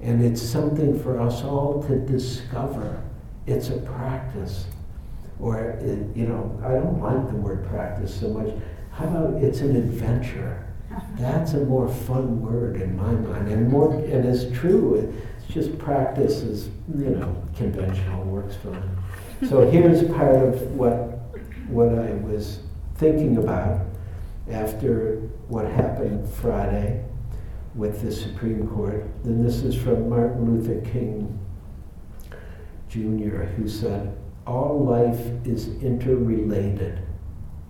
[0.00, 3.02] And it's something for us all to discover.
[3.46, 4.66] It's a practice.
[5.38, 8.54] Or, it, you know, I don't like the word practice so much.
[8.90, 10.66] How about it's an adventure?
[11.18, 15.12] That's a more fun word in my mind, and more, and it's true
[15.48, 19.48] just practice is, you know, conventional, works fine.
[19.48, 21.18] So here's part of what,
[21.68, 22.60] what I was
[22.96, 23.86] thinking about
[24.50, 25.16] after
[25.48, 27.04] what happened Friday
[27.74, 29.06] with the Supreme Court.
[29.24, 31.38] And this is from Martin Luther King
[32.88, 37.00] Jr., who said, All life is interrelated.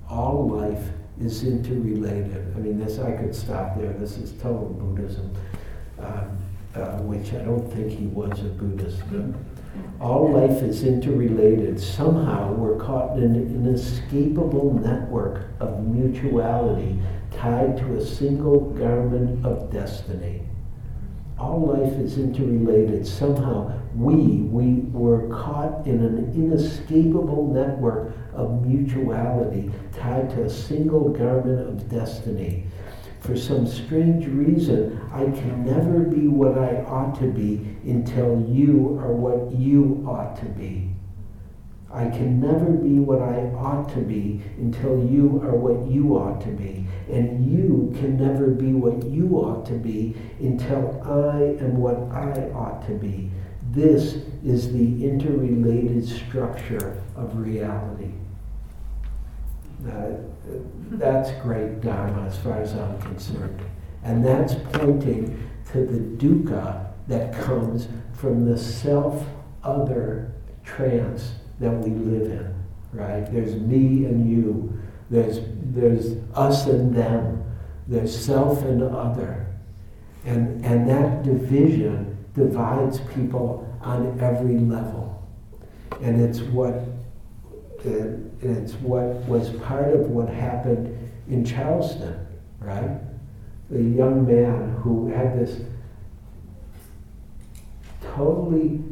[0.09, 2.53] All life is interrelated.
[2.57, 3.93] I mean, this I could stop there.
[3.93, 5.33] This is total Buddhism.
[5.99, 6.42] Um,
[6.75, 9.03] uh, which I don't think he was a Buddhist.
[10.01, 11.81] All life is interrelated.
[11.81, 16.99] Somehow we're caught in an inescapable network of mutuality
[17.31, 20.43] tied to a single garment of destiny.
[21.39, 23.07] All life is interrelated.
[23.07, 31.11] Somehow we, we were caught in an inescapable network of mutuality tied to a single
[31.11, 32.67] garment of destiny
[33.23, 38.99] for some strange reason, I can never be what I ought to be until you
[39.01, 40.91] are what you ought to be.
[41.93, 46.41] I can never be what I ought to be until you are what you ought
[46.41, 46.87] to be.
[47.09, 52.51] And you can never be what you ought to be until I am what I
[52.51, 53.31] ought to be.
[53.71, 58.13] This is the interrelated structure of reality.
[59.87, 60.13] Uh,
[60.93, 63.61] that's great Dharma as far as I'm concerned.
[64.05, 69.25] And that's pointing to the dukkha that comes from the self
[69.63, 70.33] other
[70.65, 72.55] trance that we live in,
[72.93, 73.31] right?
[73.33, 74.81] There's me and you,
[75.11, 77.45] there's, there's us and them,
[77.87, 79.47] there's self and other.
[80.25, 85.29] And, and that division divides people on every level.
[86.01, 86.85] And it's what,
[88.43, 92.27] it's what was part of what happened in Charleston,
[92.59, 92.99] right?
[93.71, 95.61] The young man who had this
[98.15, 98.83] totally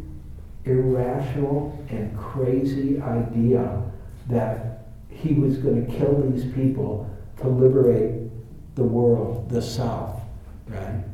[0.65, 3.83] irrational and crazy idea
[4.29, 8.31] that he was going to kill these people to liberate
[8.77, 10.21] the world, the South,
[10.69, 11.05] right?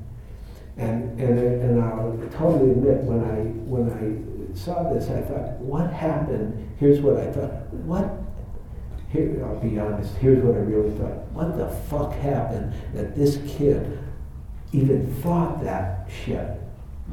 [0.76, 5.90] And, and, and I'll totally admit, when I, when I saw this, I thought, what
[5.90, 6.74] happened?
[6.78, 7.72] Here's what I thought.
[7.72, 8.25] What?
[9.16, 11.16] Here, I'll be honest, here's what I really thought.
[11.32, 13.98] What the fuck happened that this kid
[14.72, 16.50] even thought that shit?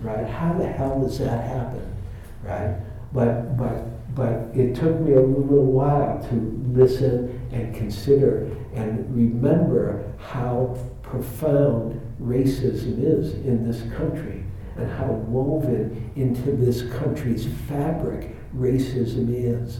[0.01, 0.27] Right?
[0.27, 1.95] How the hell does that happen?
[2.43, 2.75] Right?
[3.13, 6.35] But, but, but it took me a little while to
[6.73, 14.43] listen and consider and remember how profound racism is in this country
[14.75, 19.79] and how woven into this country's fabric racism is.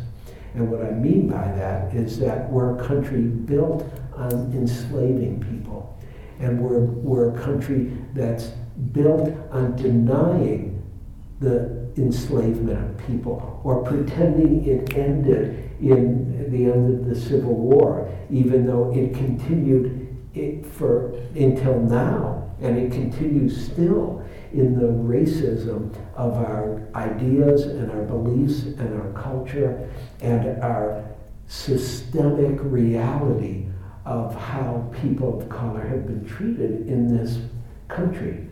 [0.54, 5.98] And what I mean by that is that we're a country built on enslaving people.
[6.40, 8.52] And we're, we're a country that's
[8.92, 10.82] built on denying
[11.40, 18.10] the enslavement of people or pretending it ended in the end of the Civil War,
[18.30, 24.24] even though it continued it for until now, and it continues still
[24.54, 29.90] in the racism of our ideas and our beliefs and our culture
[30.22, 31.04] and our
[31.48, 33.66] systemic reality
[34.06, 37.40] of how people of color have been treated in this
[37.88, 38.48] country.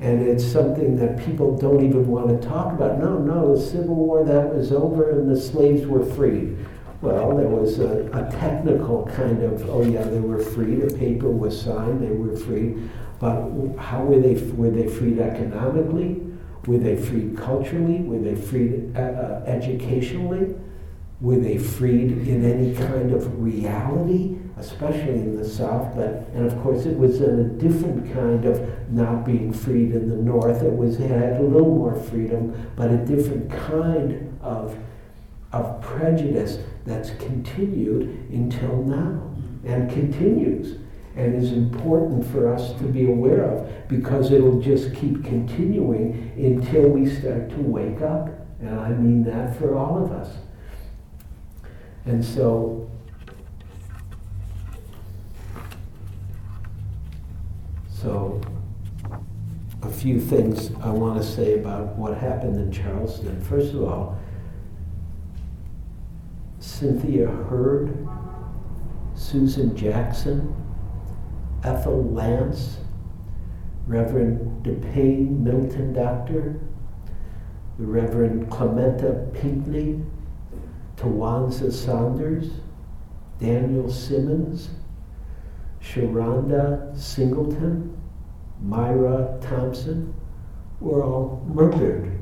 [0.00, 2.98] And it's something that people don't even want to talk about.
[2.98, 6.56] No, no, the Civil War, that was over and the slaves were freed.
[7.02, 11.28] Well, there was a, a, technical kind of, oh yeah, they were freed, a paper
[11.28, 12.88] was signed, they were freed.
[13.22, 16.20] But how were they, were they freed economically?
[16.66, 17.98] Were they freed culturally?
[17.98, 20.56] Were they freed uh, uh, educationally?
[21.20, 25.94] Were they freed in any kind of reality, especially in the South?
[25.94, 30.08] But and of course, it was in a different kind of not being freed in
[30.08, 30.60] the North.
[30.60, 34.76] It was it had a little more freedom, but a different kind of
[35.52, 38.02] of prejudice that's continued
[38.32, 39.32] until now
[39.64, 40.78] and continues
[41.16, 46.88] and is important for us to be aware of because it'll just keep continuing until
[46.88, 48.28] we start to wake up.
[48.60, 50.36] And I mean that for all of us.
[52.06, 52.90] And so,
[57.88, 58.40] so
[59.82, 63.40] a few things I want to say about what happened in Charleston.
[63.42, 64.18] First of all,
[66.58, 68.08] Cynthia Hurd,
[69.14, 70.54] Susan Jackson,
[71.64, 72.78] Ethel Lance,
[73.86, 76.60] Reverend DePayne Middleton Doctor,
[77.78, 80.02] the Reverend Clementa Pinckney,
[80.96, 82.50] Tywanza Sanders,
[83.38, 84.70] Daniel Simmons,
[85.80, 87.96] Sharonda Singleton,
[88.60, 90.14] Myra Thompson
[90.80, 92.20] were all murdered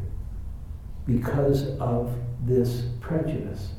[1.07, 2.15] because of
[2.45, 3.73] this prejudice.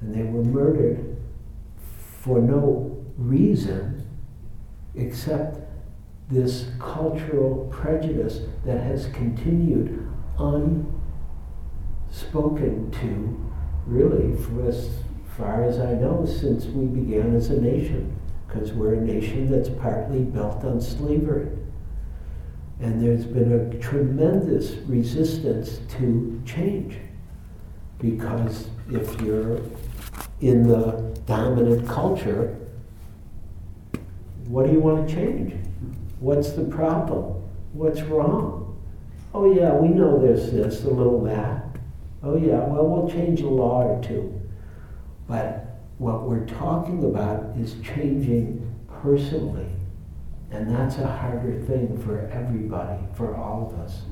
[0.00, 1.16] And they were murdered
[2.20, 4.06] for no reason
[4.94, 5.58] except
[6.28, 10.08] this cultural prejudice that has continued
[12.10, 13.52] unspoken to,
[13.86, 14.90] really, for as
[15.36, 19.68] far as I know, since we began as a nation, because we're a nation that's
[19.68, 21.48] partly built on slavery.
[22.80, 26.98] And there's been a tremendous resistance to change,
[27.98, 29.60] because if you're
[30.40, 32.56] in the dominant culture,
[34.46, 35.54] what do you want to change?
[36.20, 37.42] What's the problem?
[37.72, 38.78] What's wrong?
[39.34, 41.64] Oh, yeah, we know there's this, a little that.
[42.22, 44.40] Oh, yeah, well, we'll change a law or two.
[45.28, 49.68] But what we're talking about is changing personally.
[50.50, 54.02] And that's a harder thing for everybody, for all of us.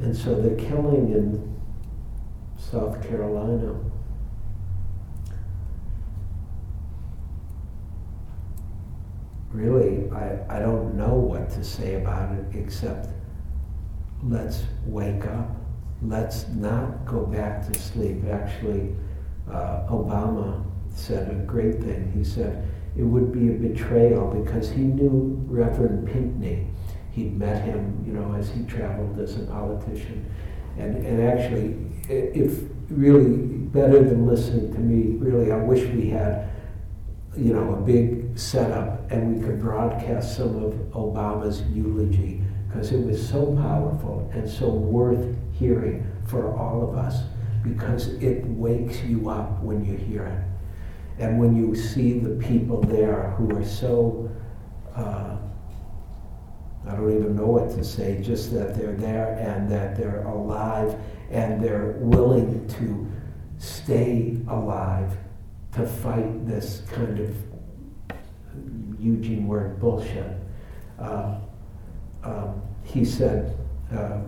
[0.00, 1.60] And so the killing in
[2.58, 3.76] South Carolina
[9.50, 13.08] really, I, I don't know what to say about it except
[14.22, 15.60] let's wake up
[16.02, 18.24] let's not go back to sleep.
[18.30, 18.94] Actually,
[19.50, 22.12] uh, Obama said a great thing.
[22.14, 26.66] He said it would be a betrayal because he knew Reverend Pinckney.
[27.12, 30.32] He'd met him, you know, as he traveled as a politician.
[30.78, 31.76] And, and actually,
[32.08, 36.50] if really better than listening to me, really, I wish we had,
[37.36, 43.04] you know, a big setup and we could broadcast some of Obama's eulogy because it
[43.04, 47.22] was so powerful and so worth hearing for all of us
[47.62, 51.22] because it wakes you up when you hear it.
[51.22, 54.30] And when you see the people there who are so,
[54.96, 55.36] uh,
[56.86, 60.98] I don't even know what to say, just that they're there and that they're alive
[61.30, 63.06] and they're willing to
[63.58, 65.16] stay alive
[65.72, 67.34] to fight this kind of
[68.98, 70.36] Eugene word bullshit.
[70.98, 71.36] Uh,
[72.22, 73.56] um, he said,
[73.94, 74.18] uh,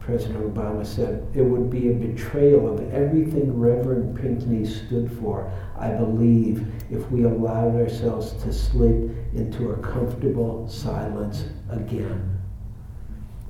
[0.00, 5.90] President Obama said, it would be a betrayal of everything Reverend Pinckney stood for, I
[5.90, 8.94] believe, if we allowed ourselves to slip
[9.34, 12.38] into a comfortable silence again.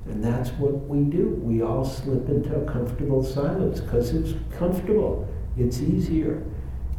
[0.05, 1.39] And that's what we do.
[1.41, 6.43] We all slip into a comfortable silence because it's comfortable, it's easier,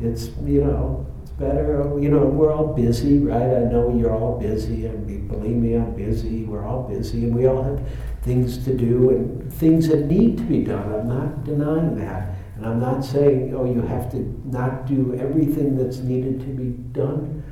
[0.03, 1.99] it's, you know, it's better.
[2.01, 3.43] You know, we're all busy, right?
[3.43, 6.45] I know you're all busy, and believe me, I'm busy.
[6.45, 7.81] We're all busy, and we all have
[8.23, 10.93] things to do and things that need to be done.
[10.93, 12.37] I'm not denying that.
[12.57, 16.71] And I'm not saying, oh, you have to not do everything that's needed to be
[16.93, 17.43] done,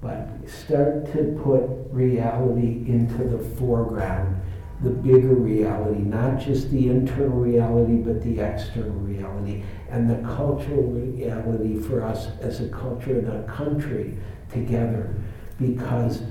[0.00, 4.40] but start to put reality into the foreground,
[4.82, 10.82] the bigger reality, not just the internal reality, but the external reality, and the cultural
[10.82, 14.16] reality for us as a culture and a country
[14.50, 15.14] together.
[15.60, 16.22] Because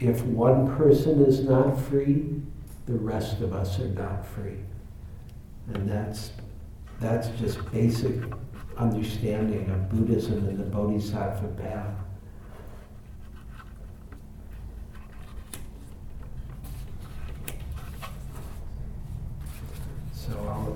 [0.00, 2.40] if one person is not free,
[2.86, 4.58] the rest of us are not free.
[5.72, 6.32] And that's,
[7.00, 8.16] that's just basic
[8.76, 11.94] understanding of Buddhism and the Bodhisattva path.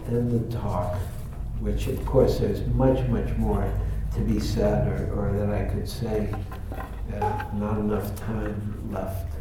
[0.08, 0.96] End the talk,
[1.60, 3.72] which of course there's much, much more
[4.14, 6.34] to be said or, or that I could say.
[6.72, 9.32] Uh, not enough time left.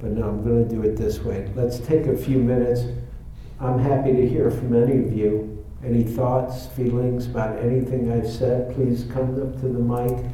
[0.00, 1.50] But no, I'm going to do it this way.
[1.54, 2.82] Let's take a few minutes.
[3.60, 5.62] I'm happy to hear from any of you.
[5.84, 10.24] Any thoughts, feelings about anything I've said, please come up to the mic.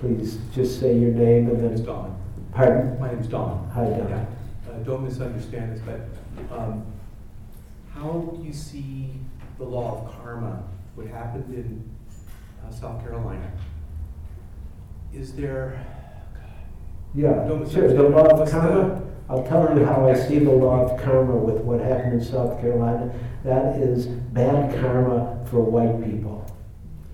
[0.00, 1.86] Please just say your name and My name's then.
[1.86, 2.20] Don.
[2.52, 3.00] Pardon?
[3.00, 3.68] My name's Don.
[3.72, 4.08] Hi, Don.
[4.08, 4.24] Yeah.
[4.68, 6.84] Uh, Don't misunderstand this, but um,
[7.94, 9.12] how do you see
[9.58, 10.62] the law of karma,
[10.96, 11.82] what happened in
[12.66, 13.50] uh, South Carolina?
[15.14, 15.80] Is there,
[17.14, 17.88] Yeah, Don't sure.
[17.88, 19.02] The law of What's the karma.
[19.30, 22.60] I'll tell you how I see the law of karma with what happened in South
[22.60, 23.12] Carolina.
[23.44, 26.44] That is bad karma for white people.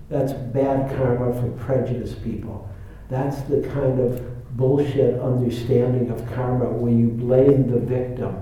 [0.09, 2.69] That's bad karma for prejudiced people.
[3.13, 8.35] That's the kind of bullshit understanding of karma where you blame the victim.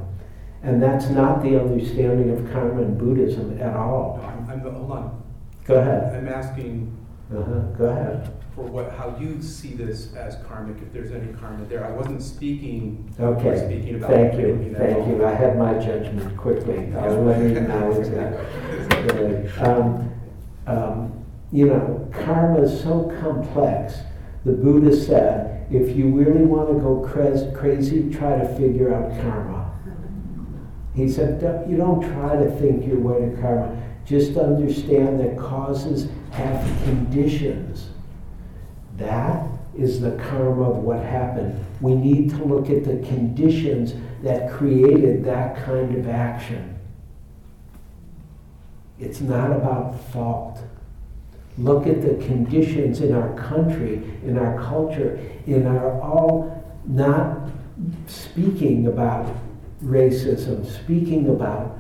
[0.64, 4.22] And that's not the understanding of karma in Buddhism at no, all.
[4.24, 5.24] I'm, I'm, hold on,
[5.66, 6.16] Go ahead.
[6.16, 6.98] I'm asking
[7.36, 7.60] Uh-huh.
[7.78, 8.32] Go ahead.
[8.56, 11.84] for what, how you see this as karmic, if there's any karma there.
[11.84, 15.26] I wasn't speaking, Okay, speaking about thank you, thank you.
[15.26, 16.94] I had my judgment quickly.
[16.98, 19.68] I will let you acknowledge that.
[19.68, 20.10] Um,
[20.66, 23.96] um, You know, karma is so complex.
[24.46, 29.12] The Buddha said, if you really want to go craz- crazy, try to figure out
[29.22, 29.72] karma.
[30.94, 33.72] He said, "Don't- you don't try to think your way to karma.
[34.04, 37.92] Just understand that causes have conditions.
[38.98, 41.56] That is the karma of what happened.
[41.80, 46.76] We need to look at the conditions that created that kind of action.
[49.00, 50.60] It's not about fault.
[51.62, 57.50] Look at the conditions in our country, in our culture, in our all not
[58.08, 59.32] speaking about
[59.84, 61.78] racism, speaking about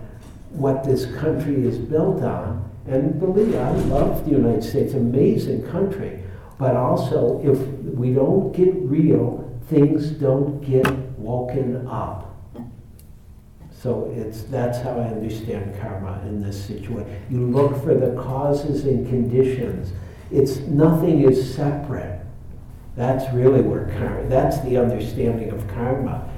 [0.51, 2.69] what this country is built on.
[2.87, 6.23] And believe I love the United States, amazing country.
[6.59, 7.57] But also, if
[7.95, 12.30] we don't get real, things don't get woken up.
[13.81, 17.19] So it's that's how I understand karma in this situation.
[17.31, 19.91] You look for the causes and conditions.
[20.29, 22.21] It's nothing is separate.
[22.95, 24.27] That's really where karma.
[24.29, 26.29] That's the understanding of karma.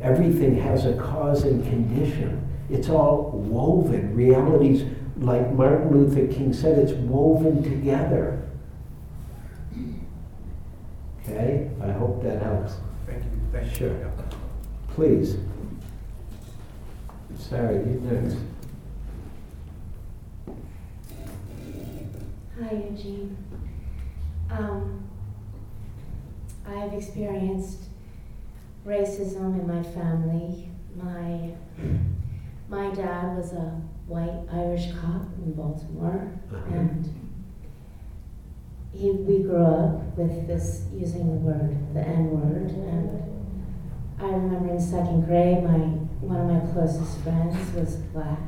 [0.00, 2.48] Everything has a cause and condition.
[2.70, 4.14] It's all woven.
[4.14, 4.84] Realities,
[5.18, 8.40] like Martin Luther King said, it's woven together.
[11.22, 12.74] Okay, I hope that helps.
[13.06, 13.76] Thank you, thank you.
[13.76, 14.12] Sure.
[14.90, 15.38] Please.
[17.48, 18.36] Sorry, you next.
[22.58, 23.36] Hi, Eugene.
[24.50, 25.04] Um,
[26.66, 27.80] I've experienced
[28.86, 30.70] racism in my family.
[30.96, 31.50] My
[32.68, 36.74] my dad was a white Irish cop in Baltimore, Uh-huh.
[36.74, 37.08] and
[38.92, 43.33] he we grew up with this using the word the N word, and
[44.20, 45.78] I remember in second grade, my
[46.24, 48.38] one of my closest friends was black,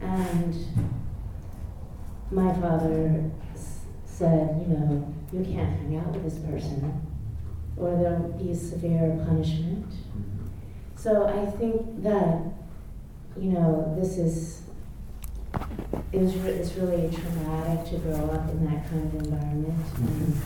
[0.00, 0.54] and
[2.30, 7.06] my father s- said, you know, you can't hang out with this person,
[7.76, 9.86] or there'll be severe punishment.
[10.96, 12.38] So I think that,
[13.38, 14.62] you know, this is,
[16.12, 20.40] it was, re- it's really traumatic to grow up in that kind of environment and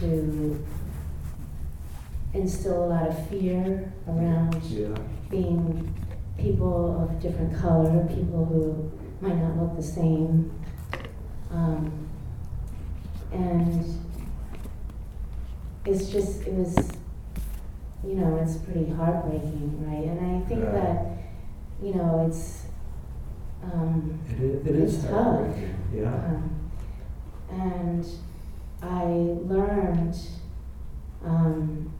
[0.00, 0.64] to
[2.34, 4.94] instill a lot of fear around Yeah.
[5.30, 5.94] being
[6.36, 8.90] people of different color, people who
[9.26, 10.50] might not look the same.
[11.50, 12.08] Um,
[13.32, 13.84] and
[15.86, 16.76] it's just, it was,
[18.06, 20.04] you know, it's pretty heartbreaking, right?
[20.04, 21.06] And I think that,
[21.82, 22.66] you know, it's,
[23.62, 25.12] um, It is, it is It's tough.
[25.12, 26.14] heartbreaking, yeah.
[26.14, 26.70] um,
[27.50, 28.06] and
[28.82, 30.16] I learned,
[31.24, 31.92] um,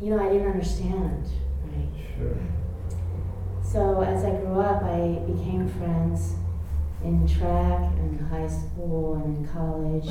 [0.00, 1.28] you know, I didn't understand,
[1.64, 1.88] right?
[2.16, 2.36] Sure.
[3.62, 6.34] So as I grew up, I became friends
[7.04, 10.08] in track and high school and in college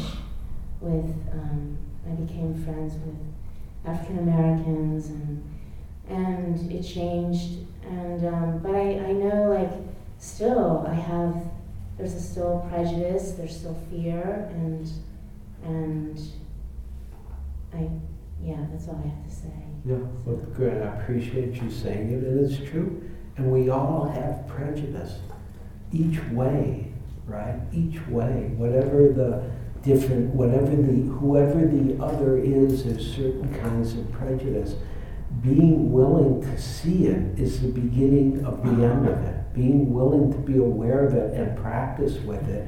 [0.80, 1.78] with, um,
[2.08, 3.16] I became friends with
[3.86, 5.44] African Americans and,
[6.08, 7.66] and it changed.
[7.84, 9.72] And, um, but I, I know like
[10.20, 11.36] still I have,
[11.98, 14.90] there's a still prejudice, there's still fear and,
[15.64, 16.20] and
[17.74, 17.90] I,
[18.42, 19.69] yeah, that's all I have to say.
[19.86, 23.02] Yeah, well, good, I appreciate you saying it, and it's true.
[23.38, 25.20] And we all have prejudice,
[25.94, 26.92] each way,
[27.26, 27.60] right?
[27.72, 29.50] Each way, whatever the
[29.82, 34.76] different, whatever the, whoever the other is, there's certain kinds of prejudice.
[35.42, 39.54] Being willing to see it is the beginning of the end of it.
[39.54, 42.68] Being willing to be aware of it and practice with it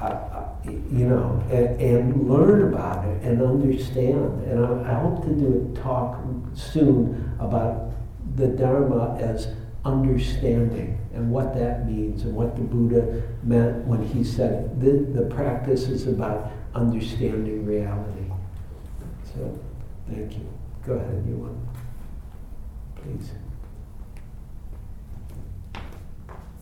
[0.00, 4.44] You know, and, and learn about it and understand.
[4.44, 6.18] And I, I hope to do a talk
[6.54, 7.92] soon about
[8.36, 9.48] the Dharma as
[9.84, 15.34] understanding and what that means and what the Buddha meant when he said the, the
[15.34, 18.30] practice is about understanding reality.
[19.24, 19.58] So,
[20.10, 20.46] thank you.
[20.84, 21.58] Go ahead, you want,
[22.96, 23.30] please.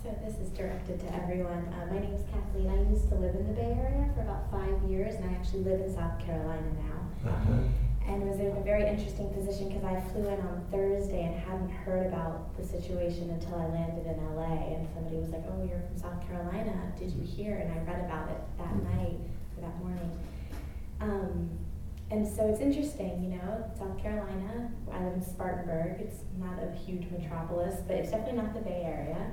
[0.03, 1.68] So this is directed to everyone.
[1.68, 2.70] Uh, my name is Kathleen.
[2.70, 5.64] I used to live in the Bay Area for about five years, and I actually
[5.64, 7.29] live in South Carolina now.
[7.31, 8.09] Uh-huh.
[8.09, 11.68] And was in a very interesting position because I flew in on Thursday and hadn't
[11.68, 14.77] heard about the situation until I landed in LA.
[14.77, 16.93] And somebody was like, "Oh, you're from South Carolina.
[16.99, 19.20] Did you hear?" And I read about it that night
[19.57, 20.11] or that morning.
[21.01, 21.51] Um,
[22.11, 24.70] and so it's interesting, you know, South Carolina.
[24.93, 26.01] I live in Spartanburg.
[26.01, 29.33] It's not a huge metropolis, but it's definitely not the Bay Area.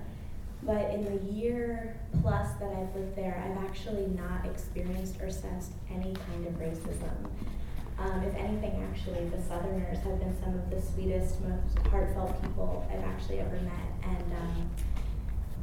[0.63, 5.71] But in the year plus that I've lived there, I've actually not experienced or sensed
[5.89, 7.29] any kind of racism.
[7.97, 12.87] Um, if anything, actually, the Southerners have been some of the sweetest, most heartfelt people
[12.91, 13.91] I've actually ever met.
[14.03, 14.69] And um,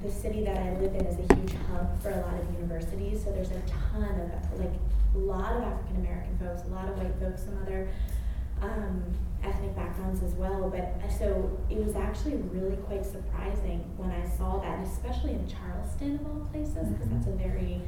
[0.02, 3.24] the city that I live in is a huge hub for a lot of universities,
[3.24, 3.60] so there's a
[3.92, 4.72] ton of, like,
[5.14, 7.88] a lot of African American folks, a lot of white folks, some other
[8.62, 9.02] um,
[9.44, 10.68] ethnic backgrounds as well.
[10.70, 15.46] But uh, so it was actually really quite surprising when I saw that, especially in
[15.46, 17.80] Charleston, of all places, because that's a very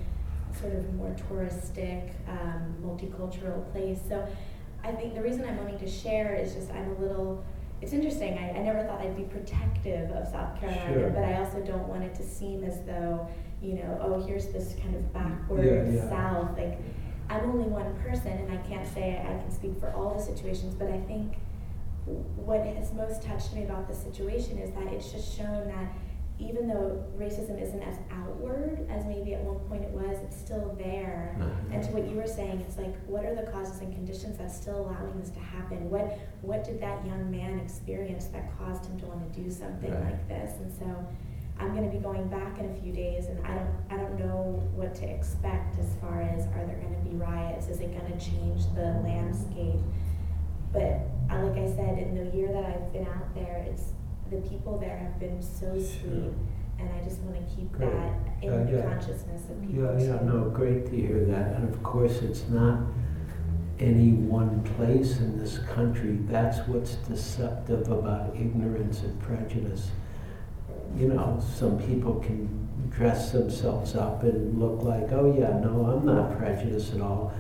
[0.61, 4.01] sort of more touristic, um, multicultural place.
[4.09, 4.27] So
[4.85, 7.45] I think the reason I'm wanting to share is just I'm a little.
[7.83, 8.37] It's interesting.
[8.37, 11.11] I, I never thought I'd be protective of South Carolina, Sure.
[11.11, 13.27] but I also don't want it to seem as though,
[13.63, 16.09] you know, oh, here's this kind of backward Yeah, yeah.
[16.11, 16.59] South.
[16.59, 16.79] Like,
[17.31, 20.75] I'm only one person, and I can't say I can speak for all the situations,
[20.75, 21.37] but I think
[22.37, 25.93] what has most touched me about this situation is that it's just shown that
[26.41, 30.75] even though racism isn't as outward as maybe at one point it was, it's still
[30.79, 31.37] there.
[31.39, 31.73] Mm-hmm.
[31.73, 34.57] And to what you were saying, it's like, what are the causes and conditions that's
[34.57, 35.91] still allowing this to happen?
[35.91, 39.93] What what did that young man experience that caused him to want to do something
[39.93, 40.05] Right.
[40.17, 40.57] like this?
[40.59, 41.07] And so,
[41.61, 44.19] I'm going to be going back in a few days, and I don't I don't
[44.19, 47.69] know what to expect as far as are there going to be riots?
[47.69, 49.81] Is it going to change the landscape?
[50.73, 53.93] But uh, like I said, in the year that I've been out there, it's
[54.31, 56.33] the people there have been so sweet,
[56.79, 57.91] and I just want to keep Great.
[57.91, 58.83] that in Yeah, the yeah.
[58.95, 59.85] consciousness of people.
[59.85, 60.25] Yeah, yeah, too.
[60.25, 61.57] no, great to hear that.
[61.57, 62.81] And of course, it's not,
[63.81, 66.19] any one place in this country.
[66.29, 69.91] That's what's deceptive about ignorance and prejudice.
[70.97, 76.05] You know, some people can dress themselves up and look like, oh yeah, no, I'm
[76.05, 77.33] not prejudiced at all.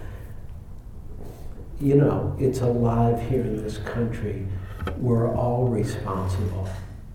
[1.80, 4.46] You know, it's alive here in this country.
[4.98, 6.68] We're all responsible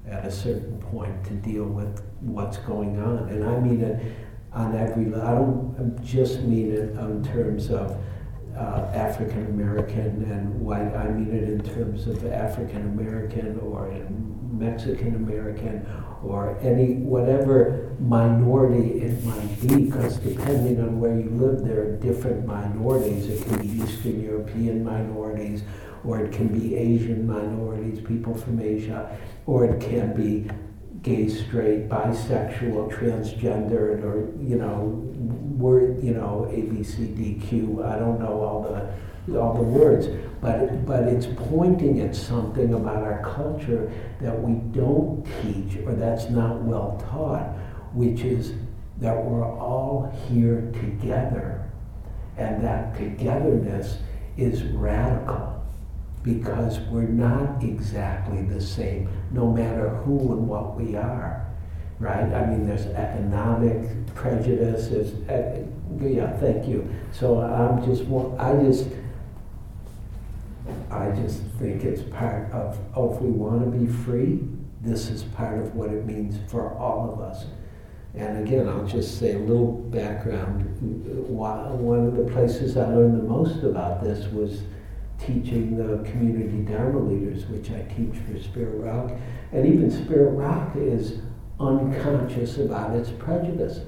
[0.07, 3.29] at a certain point to deal with what's going on.
[3.29, 4.13] And I mean it
[4.53, 5.27] on every level.
[5.27, 7.97] I don't just mean it in terms of
[8.55, 10.95] uh, African American and white.
[10.95, 15.85] I mean it in terms of African American or in Mexican American
[16.23, 21.95] or any whatever minority it might be, because depending on where you live, there are
[21.97, 23.27] different minorities.
[23.27, 25.63] It can be Eastern European minorities,
[26.03, 30.49] or it can be Asian minorities, people from Asia, or it can be
[31.03, 35.01] gay, straight, bisexual, transgendered, or you know,
[35.57, 37.83] word, you know, A, B, C, D, Q.
[37.83, 40.07] I don't know all the all the words,
[40.41, 46.29] but but it's pointing at something about our culture that we don't teach or that's
[46.29, 47.55] not well taught,
[47.93, 48.53] which is
[48.99, 51.69] that we're all here together,
[52.37, 53.97] and that togetherness
[54.37, 55.55] is radical
[56.23, 61.45] because we're not exactly the same, no matter who and what we are,
[61.99, 62.33] right?
[62.33, 64.87] I mean, there's economic prejudice.
[64.87, 65.63] There's, uh,
[66.01, 66.89] yeah, thank you.
[67.11, 68.03] So I'm just,
[68.39, 68.87] I just,
[71.01, 74.39] I just think it's part of, oh, if we want to be free,
[74.81, 77.45] this is part of what it means for all of us.
[78.13, 80.63] And again, I'll just say a little background.
[81.27, 84.61] One of the places I learned the most about this was
[85.19, 89.11] teaching the community Dharma leaders, which I teach for Spirit Rock.
[89.51, 91.19] And even Spirit Rock is
[91.59, 93.79] unconscious about its prejudice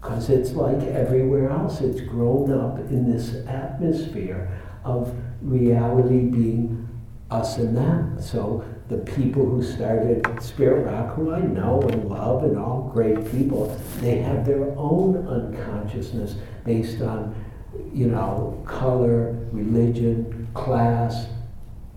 [0.00, 1.80] because it's like everywhere else.
[1.80, 4.50] It's grown up in this atmosphere
[4.84, 6.88] of reality being
[7.30, 8.20] us and them.
[8.20, 13.30] So the people who started Spirit Rock, who I know and love and all great
[13.30, 13.68] people,
[14.00, 17.34] they have their own unconsciousness based on,
[17.92, 21.26] you know, color, religion, class,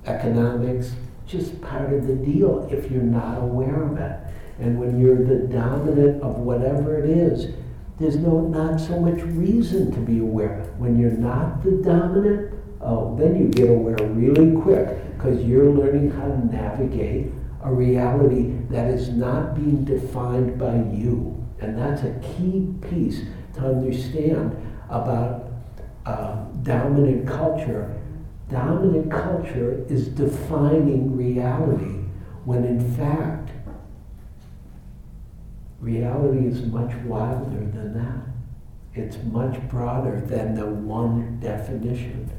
[0.05, 0.93] economics,
[1.25, 4.19] just part of the deal if you're not aware of it.
[4.59, 7.53] And when you're the dominant of whatever it is,
[7.99, 10.63] there's no not so much reason to be aware.
[10.77, 12.53] When you're not the dominant,
[12.87, 17.31] oh, then you get aware really quick because you're learning how to navigate
[17.63, 21.33] a reality that is not being defined by you.
[21.59, 23.23] And that's a key piece
[23.55, 24.55] to understand
[24.89, 25.51] about
[26.05, 27.93] uh, dominant culture.
[28.49, 32.05] Dominant culture is defining reality
[32.45, 33.49] when in fact,
[35.81, 38.23] reality is much wilder than that.
[38.93, 42.31] It's much broader than the one definition.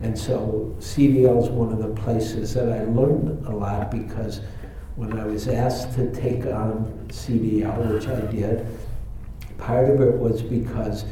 [0.00, 4.40] And so CDL is one of the places that I learned a lot because
[4.96, 8.66] when I was asked to take on CDL, which I did,
[9.58, 11.04] part of it was because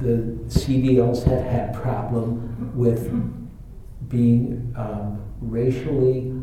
[0.00, 3.10] the CDLs had had problem with
[4.08, 6.34] being um, racially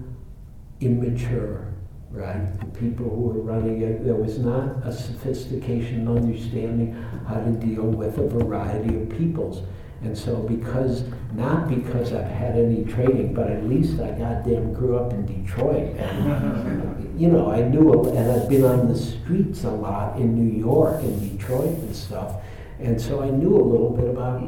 [0.79, 1.73] immature,
[2.09, 2.59] right?
[2.59, 6.93] The people who were running it, there was not a sophistication, understanding
[7.27, 9.63] how to deal with a variety of peoples.
[10.03, 14.97] And so because, not because I've had any training, but at least I goddamn grew
[14.97, 15.95] up in Detroit.
[15.95, 20.59] And, you know, I knew, and I've been on the streets a lot in New
[20.59, 22.37] York and Detroit and stuff.
[22.79, 24.41] And so I knew a little bit about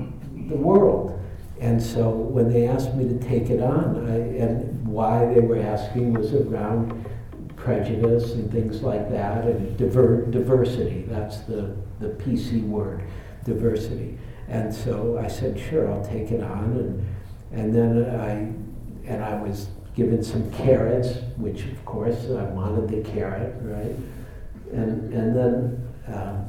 [0.49, 1.19] the world.
[1.59, 5.59] And so when they asked me to take it on, I, and why they were
[5.59, 7.05] asking was around
[7.55, 11.05] prejudice and things like that, and diver, diversity.
[11.07, 13.03] That's the, the PC word,
[13.45, 14.17] diversity.
[14.53, 16.77] And so I said, sure, I'll take it on.
[16.77, 17.15] And,
[17.59, 23.09] and then I, and I was given some carrots, which of course I wanted the
[23.09, 23.95] carrot, right?
[24.71, 26.45] And, and then um,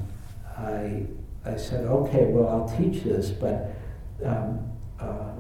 [0.59, 1.07] I,
[1.51, 3.75] I said, okay, well, I'll teach this, but,
[4.23, 5.31] um, uh,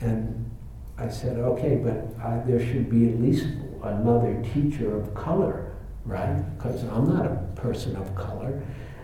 [0.00, 0.50] and
[0.98, 3.46] I said, okay, but I, there should be at least
[3.82, 5.72] another teacher of color,
[6.04, 6.42] right?
[6.58, 8.62] Because I'm not a person of color.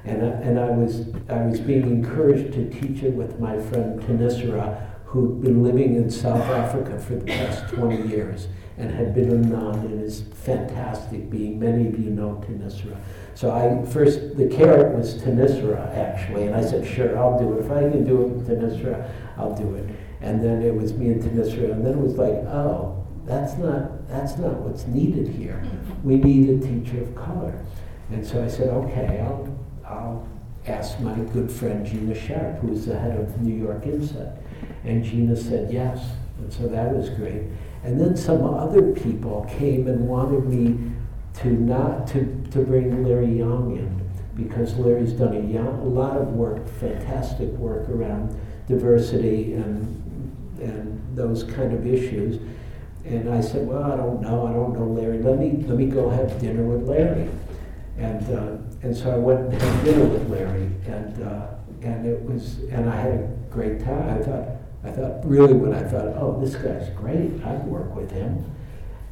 [0.08, 4.00] And I, and I was I was being encouraged to teach it with my friend
[4.00, 8.48] Thanissara, who'd been living in South Africa for the past 20 years
[8.78, 11.58] and had been a nun and is fantastic being.
[11.58, 12.96] Many of you know Thanissara.
[13.34, 17.64] So I first the carrot was Thanissara actually, and I said, sure, I'll do it.
[17.64, 19.88] If I can do it with Thanissara, I'll do it.
[20.20, 24.08] And then it was me and Thanissara, and then it was like, oh, that's not
[24.08, 25.62] that's not what's needed here.
[26.02, 27.64] We need a teacher of color.
[28.10, 29.57] And so I said, okay, I'll
[29.88, 30.26] I'll
[30.66, 34.32] ask my good friend Gina Sharpe, who is the head of New York Insight.
[34.84, 36.04] And Gina said yes.
[36.38, 37.44] And so that was great.
[37.84, 40.92] And then some other people came and wanted me
[41.40, 42.20] to not to,
[42.50, 43.98] to bring Larry Yang in
[44.34, 50.04] because Larry's done a, young, a lot of work, fantastic work around diversity and
[50.60, 52.40] and those kind of issues.
[53.04, 55.18] And I said, well, I don't know, I don't know Larry.
[55.18, 57.28] Let me let me go have dinner with Larry.
[57.96, 61.46] And uh, and so I went and had dinner with Larry, and uh,
[61.82, 64.18] and it was and I had a great time.
[64.18, 64.48] I thought
[64.84, 67.44] I thought really when I thought, oh, this guy's great.
[67.44, 68.44] I'd work with him.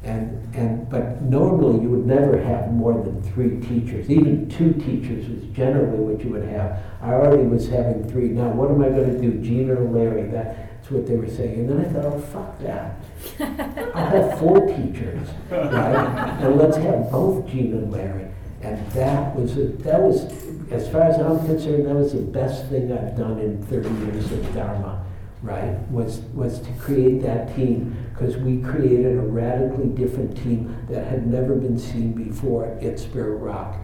[0.03, 4.09] And, and, but normally you would never have more than three teachers.
[4.09, 6.81] Even two teachers was generally what you would have.
[7.01, 8.29] I already was having three.
[8.29, 10.29] Now, what am I going to do, Gina or Larry?
[10.29, 11.61] That's what they were saying.
[11.61, 13.01] And then I thought, oh, fuck that.
[13.95, 16.39] I'll have four teachers, right?
[16.41, 18.27] And let's have both Gina and Larry.
[18.61, 20.23] And that was, a, that was,
[20.71, 24.31] as far as I'm concerned, that was the best thing I've done in 30 years
[24.31, 25.03] of Dharma
[25.41, 31.05] right, was, was to create that team because we created a radically different team that
[31.05, 33.77] had never been seen before at Spirit Rock.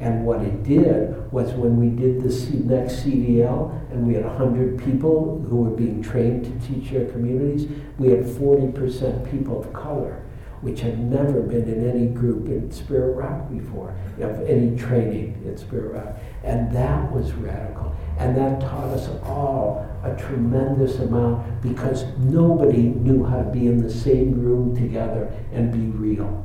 [0.00, 2.28] And what it did was when we did the
[2.72, 7.68] next CDL and we had 100 people who were being trained to teach their communities,
[7.98, 10.22] we had 40% people of color,
[10.60, 15.56] which had never been in any group in Spirit Rock before, of any training in
[15.56, 16.16] Spirit Rock.
[16.42, 17.94] And that was radical.
[18.18, 23.82] And that taught us all a tremendous amount because nobody knew how to be in
[23.82, 26.44] the same room together and be real.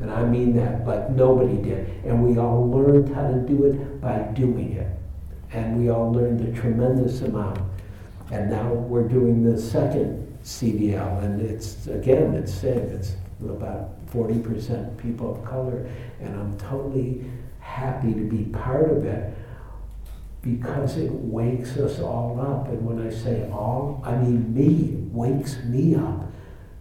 [0.00, 1.88] And I mean that, like nobody did.
[2.04, 4.88] And we all learned how to do it by doing it.
[5.52, 7.60] And we all learned a tremendous amount.
[8.30, 12.78] And now we're doing the second CDL, and it's, again, it's same.
[12.78, 13.16] It's
[13.48, 15.88] about 40% people of color.
[16.20, 17.24] And I'm totally
[17.60, 19.34] happy to be part of it
[20.42, 22.68] because it wakes us all up.
[22.68, 26.26] And when I say all, I mean me, it wakes me up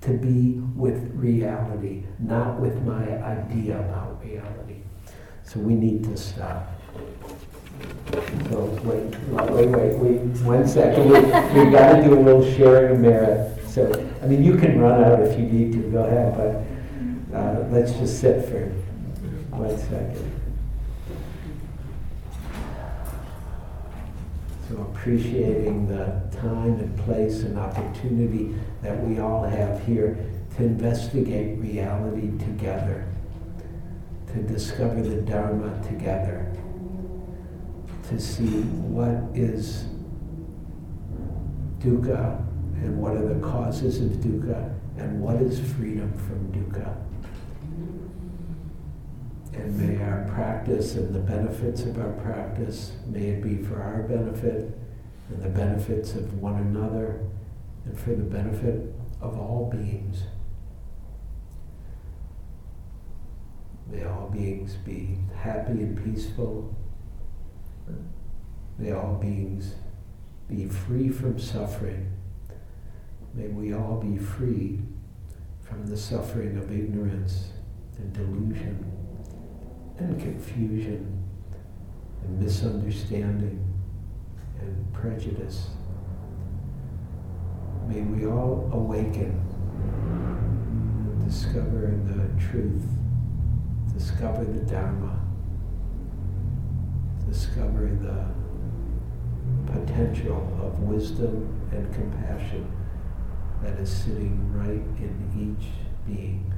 [0.02, 4.78] to be with reality, not with my idea about reality.
[5.44, 6.72] So we need to stop.
[8.50, 11.06] So wait, wait, wait, wait, one second.
[11.06, 13.58] We, we got to do a little sharing of merit.
[13.68, 17.68] So, I mean, you can run out if you need to, go ahead, but uh,
[17.70, 18.66] let's just sit for
[19.56, 20.42] one second.
[24.68, 30.18] So appreciating the time and place and opportunity that we all have here
[30.58, 33.08] to investigate reality together,
[34.28, 36.52] to discover the Dharma together,
[38.10, 39.86] to see what is
[41.80, 42.49] dukkha
[42.82, 46.96] and what are the causes of dukkha and what is freedom from dukkha.
[49.54, 54.04] And may our practice and the benefits of our practice, may it be for our
[54.04, 54.78] benefit
[55.30, 57.20] and the benefits of one another
[57.86, 60.24] and for the benefit of all beings.
[63.88, 66.76] May all beings be happy and peaceful.
[68.78, 69.76] May all beings
[70.48, 72.19] be free from suffering.
[73.34, 74.80] May we all be free
[75.62, 77.52] from the suffering of ignorance
[77.98, 78.92] and delusion
[79.98, 81.24] and confusion
[82.24, 83.66] and misunderstanding
[84.60, 85.68] and prejudice.
[87.88, 89.40] May we all awaken
[89.94, 92.86] and discover the truth,
[93.94, 95.20] discover the Dharma,
[97.28, 98.26] discover the
[99.72, 102.79] potential of wisdom and compassion
[103.62, 105.68] that is sitting right in each
[106.06, 106.54] being.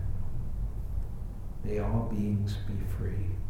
[1.64, 3.41] May all beings be free.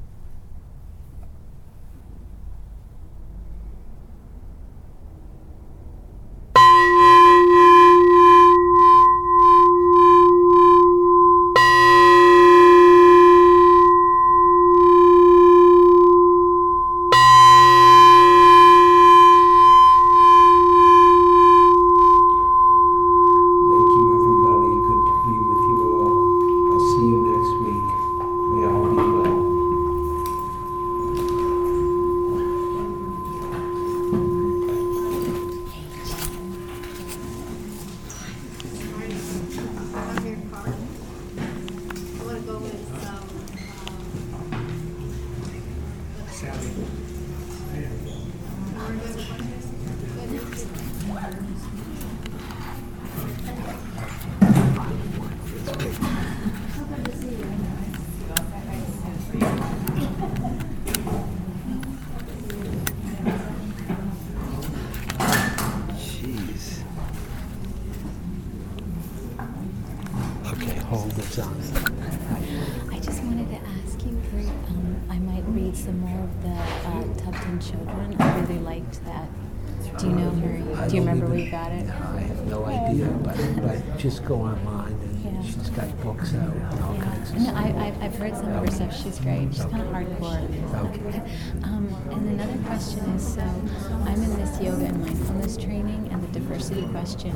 [84.41, 85.29] Online Yeah.
[85.29, 87.03] and she's got books out and all Yeah.
[87.03, 87.55] kinds of No, stuff.
[87.57, 88.95] I, I, I've heard some of her stuff.
[89.03, 89.47] She's great.
[89.53, 90.85] She's kind of hardcore.
[90.85, 91.21] Okay.
[91.63, 96.27] Um, and another question is, so I'm in this yoga and mindfulness training and the
[96.39, 97.33] diversity question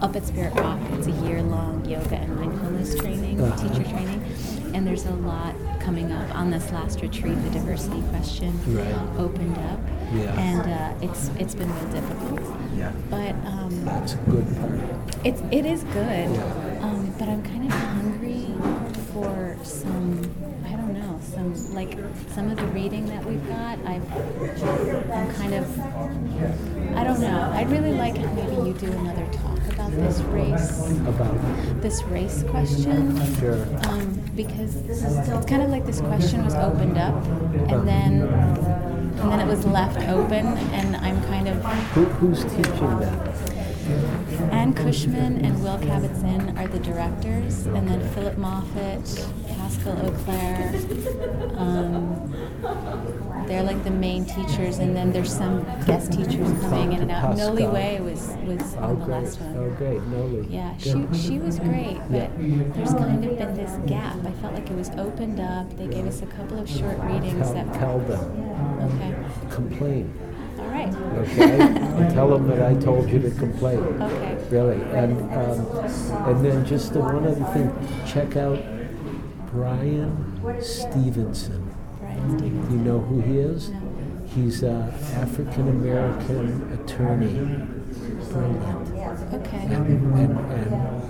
[0.00, 0.78] up at Spirit Rock.
[0.92, 3.68] It's a year-long yoga and mindfulness training, Uh-huh.
[3.68, 4.22] teacher training,
[4.74, 7.40] and there's a lot coming up on this last retreat.
[7.44, 8.94] The diversity question Right.
[9.18, 9.80] opened up,
[10.14, 10.38] Yeah.
[10.40, 10.62] and
[11.02, 12.40] uh, it's it's been real difficult.
[12.76, 12.92] Yeah.
[13.10, 14.80] But um, That's a good part.
[15.24, 16.78] it's it is good, Yeah.
[16.82, 18.46] um, but I'm kind of hungry
[19.12, 20.20] for some.
[20.66, 21.96] I don't know some like
[22.34, 23.78] some of the reading that we've got.
[23.86, 24.12] I've
[25.10, 25.80] I'm kind of
[26.96, 27.50] I don't know.
[27.54, 32.42] I'd really like if maybe you do another talk about this race About, this race
[32.48, 33.16] question.
[33.38, 33.62] Sure.
[33.88, 37.14] Um, because it's kind of like this question was opened up
[37.70, 41.62] and then and then it was left open and I'm kind of
[41.94, 43.53] who, who's teaching that?
[44.64, 49.04] Anne Cushman and Will Kabat-Zinn are the directors, and then Phillip Moffitt,
[49.46, 50.72] Pascal Auclair.
[51.58, 52.34] Um,
[53.46, 57.36] they're like the main teachers, and then there's some guest teachers coming in and out.
[57.36, 57.52] Pascal.
[57.52, 59.24] Noli Way was was Oh, on the great.
[59.24, 59.56] last one.
[59.58, 60.02] Oh, great.
[60.04, 60.46] Noli.
[60.48, 62.30] Yeah, she she was great, but
[62.74, 64.16] there's kind of been this gap.
[64.24, 65.76] I felt like it was opened up.
[65.76, 67.74] They gave us a couple of short readings Tell, that.
[67.74, 68.24] tell them.
[68.80, 69.14] Okay.
[69.54, 70.10] Complain.
[70.92, 71.28] Right.
[71.28, 71.56] Okay?
[72.14, 73.78] tell them that I told you to complain.
[73.78, 74.46] Okay.
[74.50, 74.82] Really.
[74.92, 75.66] And, um,
[76.28, 77.72] and then just the one other thing
[78.06, 78.62] check out
[79.52, 81.74] Bryan Stevenson.
[82.00, 82.70] Bryan.
[82.70, 83.70] You know who he is?
[83.70, 83.80] No.
[84.34, 87.34] He's an African American attorney.
[88.30, 89.34] Brilliant.
[89.34, 89.56] Okay.
[89.56, 91.04] And, and, and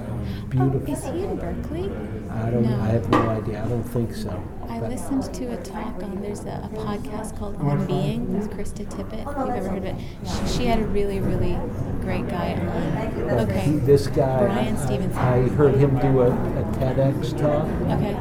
[0.57, 1.91] Oh, is he in Berkeley?
[2.35, 2.65] I don't.
[2.65, 2.81] No.
[2.81, 3.63] I have no idea.
[3.65, 4.31] I don't think so.
[4.69, 8.51] I But- listened to a talk on there's a, a podcast called On Being with
[8.51, 9.21] Krista Tippett.
[9.21, 11.57] If you've ever heard of it, she, she had a really really
[12.01, 13.27] great guy on.
[13.29, 13.61] but Okay.
[13.61, 14.45] he- this guy.
[14.47, 15.19] Bryan Stevenson.
[15.19, 18.17] I heard him do a, a TEDx talk Okay.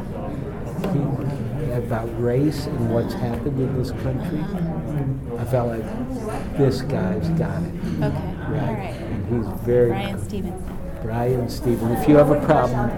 [0.92, 4.38] he, about race and what's happened in this country.
[4.40, 5.36] Uh-huh.
[5.38, 7.72] I felt like this guy's got it.
[7.96, 8.04] Okay.
[8.04, 8.78] All Right.
[8.78, 8.94] right.
[9.00, 10.78] And he's very Bryan Stevenson.
[11.04, 11.92] Brian Stephen.
[11.92, 12.88] If you have a problem,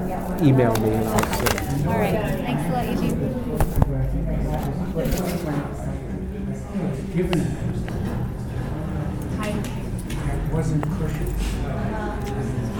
[0.40, 1.32] email me and I'll Okay.
[1.32, 1.88] see.
[1.88, 2.12] All right.
[2.46, 4.26] Thanks a lot, Eugene.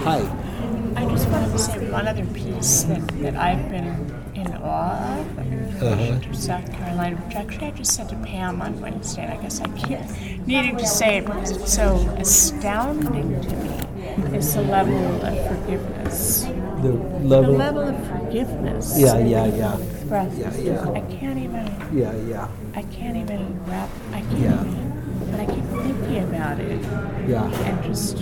[0.03, 0.21] Hi.
[0.95, 3.85] I just wanted to say one other piece that, that I've been
[4.33, 8.61] in awe of in relation to South Carolina, which actually I just said to Pam
[8.61, 9.99] on Wednesday, and I guess I keep
[10.47, 13.81] needing to say it because it's so astounding to me,
[14.33, 16.43] is the level of forgiveness.
[16.81, 17.53] The The level.
[17.55, 18.95] level of forgiveness.
[18.99, 19.77] Yeah, yeah, yeah.
[19.77, 20.37] expressed.
[20.37, 20.89] Yeah, yeah.
[20.91, 24.61] I can't even, Yeah, yeah, I can't even wrap, I can't Yeah.
[24.61, 26.81] even, but I keep thinking about it
[27.27, 27.43] yeah.
[27.65, 28.21] and just,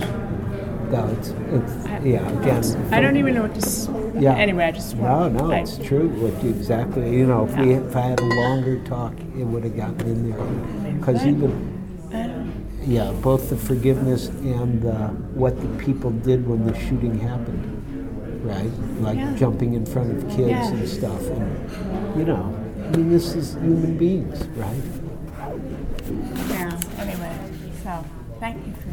[0.90, 2.28] No, it's, it's I- yeah.
[2.40, 3.88] Again, I don't even know what to, s-
[4.18, 4.34] Yeah.
[4.36, 6.08] anyway, I just No, no, I- it's true.
[6.22, 9.64] What you exactly, you know, if we if I had a longer talk, it would
[9.64, 10.92] have gotten in there.
[10.94, 11.65] Because even
[12.86, 18.70] yeah, both the forgiveness and uh, what the people did when the shooting happened, right?
[19.00, 19.34] Like Yeah.
[19.34, 20.68] jumping in front of kids Yeah.
[20.72, 22.54] and stuff, and you know,
[22.86, 24.82] I mean, this is human beings, right?
[26.50, 27.36] Yeah, anyway,
[27.82, 28.04] so,
[28.38, 28.90] thank you for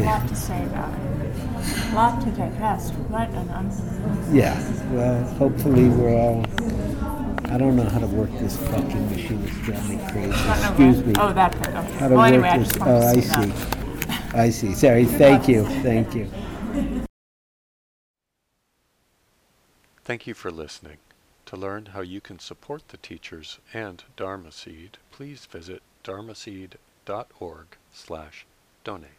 [0.00, 1.92] a lot to say about it.
[1.92, 2.94] A lot to digest.
[3.10, 4.34] What an unbelievable.
[4.34, 4.56] Yeah.
[4.92, 6.44] Well, hopefully we're all.
[7.50, 9.42] I don't know how to work this fucking machine.
[9.44, 10.50] It's driving me crazy.
[10.50, 11.14] Excuse me.
[11.18, 11.92] Oh, that part, okay.
[11.98, 12.68] How to Well, work anyway, I this?
[12.68, 13.50] just Oh, I to say see.
[13.50, 14.34] that.
[14.34, 14.74] I see.
[14.74, 15.04] Sorry.
[15.06, 15.64] Thank you.
[15.82, 16.30] Thank you.
[20.04, 20.98] Thank you for listening.
[21.46, 28.46] To learn how you can support the teachers and Dharma Seed, please visit dharmaseed.org slash
[28.84, 29.17] donate.